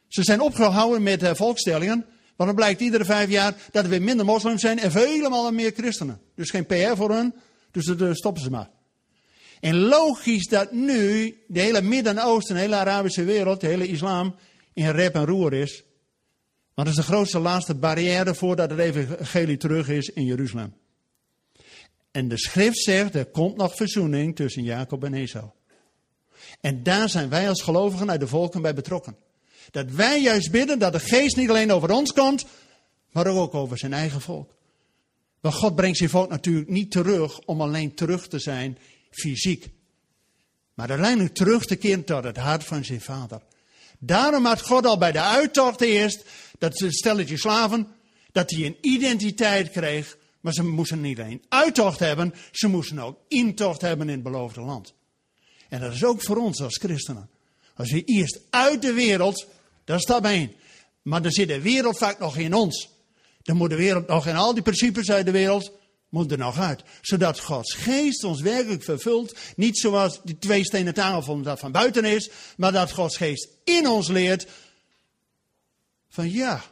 Ze 0.07 0.23
zijn 0.23 0.41
opgehouden 0.41 1.03
met 1.03 1.23
uh, 1.23 1.31
volkstellingen. 1.33 2.05
Want 2.35 2.49
dan 2.49 2.55
blijkt 2.55 2.81
iedere 2.81 3.05
vijf 3.05 3.29
jaar 3.29 3.55
dat 3.71 3.83
er 3.83 3.89
weer 3.89 4.01
minder 4.01 4.25
moslims 4.25 4.61
zijn 4.61 4.79
en 4.79 4.91
vele 4.91 5.51
meer 5.51 5.71
christenen. 5.71 6.19
Dus 6.35 6.49
geen 6.49 6.65
PR 6.65 6.95
voor 6.95 7.11
hun, 7.11 7.33
dus 7.71 7.85
uh, 7.85 8.13
stoppen 8.13 8.43
ze 8.43 8.49
maar. 8.49 8.69
En 9.59 9.75
logisch 9.75 10.47
dat 10.47 10.71
nu 10.71 11.35
de 11.47 11.59
hele 11.59 11.81
Midden-Oosten, 11.81 12.55
de 12.55 12.61
hele 12.61 12.75
Arabische 12.75 13.23
wereld, 13.23 13.61
de 13.61 13.67
hele 13.67 13.87
islam 13.87 14.35
in 14.73 14.89
rep 14.89 15.15
en 15.15 15.25
roer 15.25 15.53
is. 15.53 15.83
Want 16.73 16.87
dat 16.87 16.97
is 16.97 17.05
de 17.05 17.13
grootste 17.13 17.39
laatste 17.39 17.75
barrière 17.75 18.35
voordat 18.35 18.69
het 18.69 18.79
evangelie 18.79 19.57
terug 19.57 19.89
is 19.89 20.07
in 20.07 20.25
Jeruzalem. 20.25 20.73
En 22.11 22.27
de 22.27 22.37
schrift 22.37 22.77
zegt, 22.77 23.15
er 23.15 23.25
komt 23.25 23.57
nog 23.57 23.75
verzoening 23.75 24.35
tussen 24.35 24.63
Jacob 24.63 25.03
en 25.03 25.13
Esau. 25.13 25.49
En 26.61 26.83
daar 26.83 27.09
zijn 27.09 27.29
wij 27.29 27.49
als 27.49 27.61
gelovigen 27.61 28.09
uit 28.09 28.19
de 28.19 28.27
volken 28.27 28.61
bij 28.61 28.73
betrokken. 28.73 29.17
Dat 29.71 29.91
wij 29.91 30.21
juist 30.21 30.51
bidden 30.51 30.79
dat 30.79 30.93
de 30.93 30.99
geest 30.99 31.35
niet 31.35 31.49
alleen 31.49 31.71
over 31.71 31.91
ons 31.91 32.13
komt, 32.13 32.45
maar 33.11 33.27
ook 33.27 33.53
over 33.53 33.77
zijn 33.77 33.93
eigen 33.93 34.21
volk. 34.21 34.55
Want 35.39 35.55
God 35.55 35.75
brengt 35.75 35.97
zijn 35.97 36.09
volk 36.09 36.29
natuurlijk 36.29 36.69
niet 36.69 36.91
terug 36.91 37.39
om 37.39 37.61
alleen 37.61 37.93
terug 37.93 38.27
te 38.27 38.39
zijn 38.39 38.77
fysiek. 39.11 39.67
Maar 40.73 40.89
uiteindelijk 40.89 41.33
terug 41.33 41.65
te 41.65 41.75
keren 41.75 42.03
tot 42.03 42.23
het 42.23 42.37
hart 42.37 42.63
van 42.63 42.85
zijn 42.85 43.01
vader. 43.01 43.41
Daarom 43.99 44.45
had 44.45 44.61
God 44.61 44.85
al 44.85 44.97
bij 44.97 45.11
de 45.11 45.21
uittocht 45.21 45.81
eerst, 45.81 46.25
dat 46.57 46.83
stelletje 46.87 47.37
slaven, 47.37 47.87
dat 48.31 48.49
hij 48.49 48.65
een 48.65 48.77
identiteit 48.81 49.71
kreeg. 49.71 50.17
Maar 50.41 50.53
ze 50.53 50.63
moesten 50.63 51.01
niet 51.01 51.19
alleen 51.19 51.43
uittocht 51.49 51.99
hebben, 51.99 52.33
ze 52.51 52.67
moesten 52.67 52.99
ook 52.99 53.19
intocht 53.27 53.81
hebben 53.81 54.07
in 54.07 54.13
het 54.13 54.23
beloofde 54.23 54.61
land. 54.61 54.93
En 55.69 55.79
dat 55.79 55.93
is 55.93 56.03
ook 56.03 56.23
voor 56.23 56.37
ons 56.37 56.61
als 56.61 56.77
christenen. 56.77 57.29
Als 57.75 57.91
we 57.91 58.03
eerst 58.03 58.39
uit 58.49 58.81
de 58.81 58.93
wereld 58.93 59.47
dat 59.87 59.97
is 59.97 60.01
stap 60.01 60.25
één. 60.25 60.55
Maar 61.01 61.21
dan 61.21 61.31
zit 61.31 61.47
de 61.47 61.61
wereld 61.61 61.97
vaak 61.97 62.19
nog 62.19 62.37
in 62.37 62.53
ons. 62.53 62.89
Dan 63.41 63.57
moet 63.57 63.69
de 63.69 63.75
wereld 63.75 64.07
nog 64.07 64.27
in 64.27 64.35
al 64.35 64.53
die 64.53 64.63
principes 64.63 65.11
uit 65.11 65.25
de 65.25 65.31
wereld, 65.31 65.71
moet 66.09 66.31
er 66.31 66.37
nog 66.37 66.59
uit. 66.59 66.83
Zodat 67.01 67.39
Gods 67.39 67.73
geest 67.73 68.23
ons 68.23 68.41
werkelijk 68.41 68.83
vervult. 68.83 69.37
Niet 69.55 69.77
zoals 69.77 70.19
die 70.23 70.37
twee 70.37 70.65
stenen 70.65 70.93
tafel 70.93 71.41
dat 71.41 71.59
van 71.59 71.71
buiten 71.71 72.05
is. 72.05 72.29
Maar 72.57 72.71
dat 72.71 72.91
Gods 72.91 73.17
geest 73.17 73.49
in 73.63 73.87
ons 73.87 74.07
leert. 74.07 74.47
Van 76.09 76.31
ja, 76.31 76.63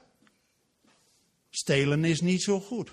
stelen 1.49 2.05
is 2.05 2.21
niet 2.21 2.43
zo 2.43 2.59
goed. 2.59 2.91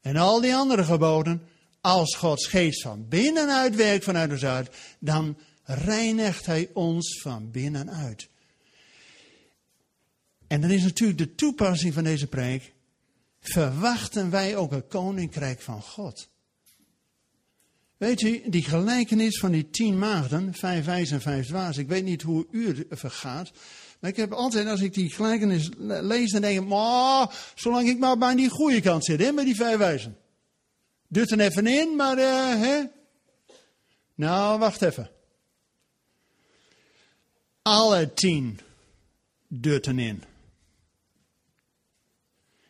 En 0.00 0.16
al 0.16 0.40
die 0.40 0.54
andere 0.54 0.84
geboden. 0.84 1.48
Als 1.80 2.16
Gods 2.16 2.46
geest 2.46 2.82
van 2.82 3.08
binnenuit 3.08 3.76
werkt 3.76 4.04
vanuit 4.04 4.30
ons 4.30 4.44
uit. 4.44 4.70
Dan 4.98 5.36
reinigt 5.68 6.46
hij 6.46 6.70
ons 6.72 7.20
van 7.20 7.50
binnenuit. 7.50 8.28
En 10.46 10.60
dan 10.60 10.70
is 10.70 10.82
natuurlijk 10.82 11.18
de 11.18 11.34
toepassing 11.34 11.94
van 11.94 12.04
deze 12.04 12.26
preek. 12.26 12.72
Verwachten 13.40 14.30
wij 14.30 14.56
ook 14.56 14.72
een 14.72 14.86
koninkrijk 14.86 15.60
van 15.60 15.82
God? 15.82 16.28
Weet 17.96 18.20
u, 18.20 18.42
die 18.46 18.62
gelijkenis 18.62 19.38
van 19.38 19.50
die 19.50 19.70
tien 19.70 19.98
maagden, 19.98 20.54
vijf 20.54 20.84
wijs 20.84 21.10
en 21.10 21.20
vijf 21.20 21.46
dwaas. 21.46 21.76
Ik 21.76 21.88
weet 21.88 22.04
niet 22.04 22.22
hoe 22.22 22.46
u 22.50 22.66
het 22.66 22.86
vergaat. 22.90 23.50
Maar 24.00 24.10
ik 24.10 24.16
heb 24.16 24.32
altijd, 24.32 24.66
als 24.66 24.80
ik 24.80 24.94
die 24.94 25.10
gelijkenis 25.10 25.70
lees, 25.78 26.32
dan 26.32 26.40
denk 26.40 26.60
ik, 26.60 26.68
maar, 26.68 27.52
zolang 27.54 27.88
ik 27.88 27.98
maar 27.98 28.18
bij 28.18 28.34
die 28.34 28.48
goede 28.48 28.80
kant 28.80 29.04
zit, 29.04 29.20
hè, 29.20 29.32
met 29.32 29.44
die 29.44 29.56
vijf 29.56 29.76
wijzen. 29.76 30.16
Dut 31.08 31.30
er 31.30 31.40
even 31.40 31.66
in, 31.66 31.96
maar, 31.96 32.18
uh, 32.18 32.60
hè. 32.62 32.82
Nou, 34.14 34.58
wacht 34.58 34.82
even. 34.82 35.10
Alle 37.68 38.14
tien 38.14 38.60
deurten 39.48 39.98
in. 39.98 40.22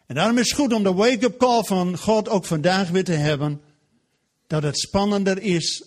En 0.06 0.14
daarom 0.14 0.38
is 0.38 0.50
het 0.50 0.58
goed 0.58 0.72
om 0.72 0.82
de 0.82 0.92
wake-up 0.92 1.38
call 1.38 1.62
van 1.64 1.98
God 1.98 2.28
ook 2.28 2.44
vandaag 2.44 2.88
weer 2.88 3.04
te 3.04 3.12
hebben. 3.12 3.60
Dat 4.46 4.62
het 4.62 4.78
spannender 4.78 5.42
is 5.42 5.84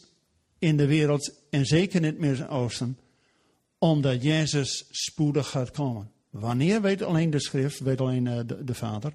in 0.60 0.78
de 0.78 0.86
wereld 0.86 1.34
en 1.50 1.66
zeker 1.66 1.96
in 1.96 2.04
het 2.04 2.20
Midden-Oosten. 2.20 2.98
Omdat 3.78 4.24
Jezus 4.24 4.86
spoedig 4.90 5.50
gaat 5.50 5.72
komen. 5.72 6.12
Wanneer 6.30 6.82
weet 6.82 7.02
alleen 7.02 7.30
de 7.30 7.42
schrift, 7.42 7.80
weet 7.80 8.02
alleen 8.02 8.28
eh, 8.28 8.40
de, 8.46 8.64
de 8.64 8.74
Vader. 8.74 9.14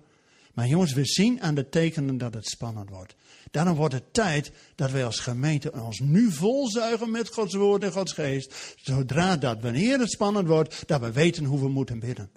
Maar 0.57 0.67
jongens, 0.67 0.93
we 0.93 1.05
zien 1.05 1.43
aan 1.43 1.55
de 1.55 1.69
tekenen 1.69 2.19
dat 2.19 2.35
het 2.35 2.47
spannend 2.47 2.91
wordt. 2.91 3.15
Daarom 3.51 3.77
wordt 3.77 3.95
het 3.95 4.13
tijd 4.13 4.53
dat 4.75 4.91
wij 4.91 5.05
als 5.05 5.19
gemeente 5.19 5.73
ons 5.73 5.99
nu 5.99 6.33
volzuigen 6.33 7.11
met 7.11 7.29
Gods 7.29 7.55
woord 7.55 7.83
en 7.83 7.93
Gods 7.93 8.13
geest. 8.13 8.75
Zodra 8.77 9.37
dat, 9.37 9.61
wanneer 9.61 9.99
het 9.99 10.11
spannend 10.11 10.49
wordt, 10.49 10.83
dat 10.87 11.01
we 11.01 11.13
weten 11.13 11.45
hoe 11.45 11.61
we 11.61 11.69
moeten 11.69 11.99
bidden. 11.99 12.31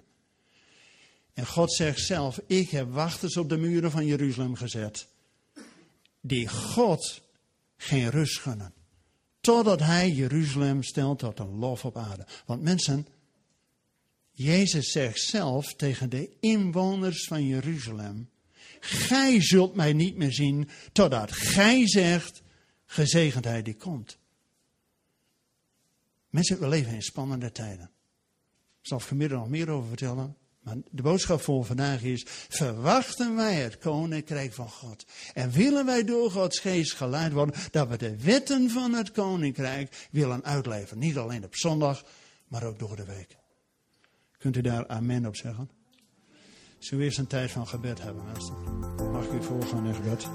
En 1.34 1.46
God 1.46 1.72
zegt 1.72 2.00
zelf, 2.00 2.40
ik 2.46 2.70
heb 2.70 2.92
wachters 2.92 3.36
op 3.36 3.48
de 3.48 3.56
muren 3.56 3.90
van 3.90 4.06
Jeruzalem 4.06 4.54
gezet. 4.54 5.06
Die 6.20 6.48
God 6.48 7.22
geen 7.76 8.10
rust 8.10 8.38
gunnen. 8.38 8.72
Totdat 9.40 9.80
hij 9.80 10.10
Jeruzalem 10.10 10.82
stelt 10.82 11.18
tot 11.18 11.38
een 11.38 11.58
lof 11.58 11.84
op 11.84 11.96
aarde. 11.96 12.26
Want 12.46 12.62
mensen, 12.62 13.06
Jezus 14.42 14.90
zegt 14.90 15.20
zelf 15.20 15.74
tegen 15.74 16.10
de 16.10 16.30
inwoners 16.40 17.26
van 17.26 17.46
Jeruzalem: 17.46 18.30
Gij 18.80 19.42
zult 19.42 19.74
mij 19.74 19.92
niet 19.92 20.16
meer 20.16 20.32
zien 20.32 20.68
totdat 20.92 21.32
gij 21.32 21.88
zegt: 21.88 22.42
gezegendheid 22.86 23.64
die 23.64 23.74
komt. 23.74 24.18
Mensen, 26.30 26.60
we 26.60 26.68
leven 26.68 26.94
in 26.94 27.02
spannende 27.02 27.52
tijden. 27.52 27.90
Ik 28.80 28.86
zal 28.86 29.00
vanmiddag 29.00 29.38
nog 29.38 29.48
meer 29.48 29.68
over 29.68 29.88
vertellen. 29.88 30.36
Maar 30.60 30.76
de 30.90 31.02
boodschap 31.02 31.40
voor 31.40 31.64
vandaag 31.64 32.02
is: 32.02 32.26
verwachten 32.48 33.34
wij 33.36 33.54
het 33.54 33.78
koninkrijk 33.78 34.52
van 34.52 34.70
God? 34.70 35.06
En 35.34 35.50
willen 35.50 35.86
wij 35.86 36.04
door 36.04 36.30
Gods 36.30 36.58
geest 36.58 36.92
geleid 36.92 37.32
worden 37.32 37.60
dat 37.70 37.88
we 37.88 37.96
de 37.96 38.16
wetten 38.16 38.70
van 38.70 38.92
het 38.92 39.10
koninkrijk 39.10 40.08
willen 40.10 40.44
uitleven? 40.44 40.98
Niet 40.98 41.16
alleen 41.16 41.44
op 41.44 41.56
zondag, 41.56 42.04
maar 42.48 42.64
ook 42.64 42.78
door 42.78 42.96
de 42.96 43.04
week. 43.04 43.39
Kunt 44.40 44.56
u 44.56 44.60
daar 44.60 44.86
amen 44.86 45.26
op 45.26 45.36
zeggen? 45.36 45.70
Zullen 46.78 46.98
we 46.98 47.04
eerst 47.04 47.18
een 47.18 47.26
tijd 47.26 47.50
van 47.50 47.66
gebed 47.66 48.02
hebben, 48.02 48.24
mensen? 48.32 48.54
Mag 49.12 49.24
ik 49.24 49.32
u 49.32 49.42
voorgaan 49.42 49.86
in 49.86 49.94
gebed? 49.94 50.28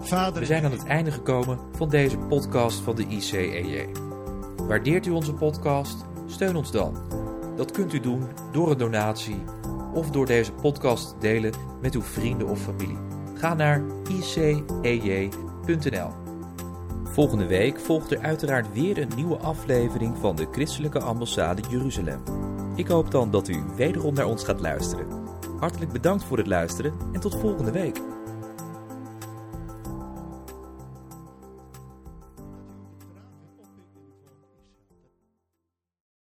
Vader, 0.00 0.40
we 0.40 0.46
zijn 0.46 0.64
aan 0.64 0.70
het 0.70 0.84
einde 0.84 1.10
gekomen 1.10 1.58
van 1.76 1.88
deze 1.88 2.18
podcast 2.18 2.80
van 2.80 2.96
de 2.96 3.06
ICEJ. 3.06 3.86
Waardeert 4.56 5.06
u 5.06 5.10
onze 5.10 5.32
podcast? 5.32 6.04
Steun 6.26 6.56
ons 6.56 6.70
dan. 6.70 6.96
Dat 7.56 7.70
kunt 7.70 7.92
u 7.92 8.00
doen 8.00 8.28
door 8.52 8.70
een 8.70 8.78
donatie 8.78 9.44
of 9.94 10.10
door 10.10 10.26
deze 10.26 10.52
podcast 10.52 11.08
te 11.08 11.14
delen 11.18 11.52
met 11.80 11.94
uw 11.94 12.02
vrienden 12.02 12.48
of 12.48 12.62
familie. 12.62 12.98
Ga 13.34 13.54
naar 13.54 13.82
icej.nl. 14.82 16.21
Volgende 17.12 17.46
week 17.46 17.80
volgt 17.80 18.10
er 18.10 18.20
uiteraard 18.20 18.72
weer 18.72 18.98
een 18.98 19.10
nieuwe 19.16 19.36
aflevering 19.36 20.18
van 20.18 20.36
de 20.36 20.46
Christelijke 20.52 21.00
Ambassade 21.00 21.62
Jeruzalem. 21.70 22.22
Ik 22.76 22.88
hoop 22.88 23.10
dan 23.10 23.30
dat 23.30 23.48
u 23.48 23.62
wederom 23.76 24.14
naar 24.14 24.26
ons 24.26 24.44
gaat 24.44 24.60
luisteren. 24.60 25.06
Hartelijk 25.58 25.92
bedankt 25.92 26.24
voor 26.24 26.38
het 26.38 26.46
luisteren 26.46 26.92
en 27.12 27.20
tot 27.20 27.36
volgende 27.36 27.70
week. 27.70 28.11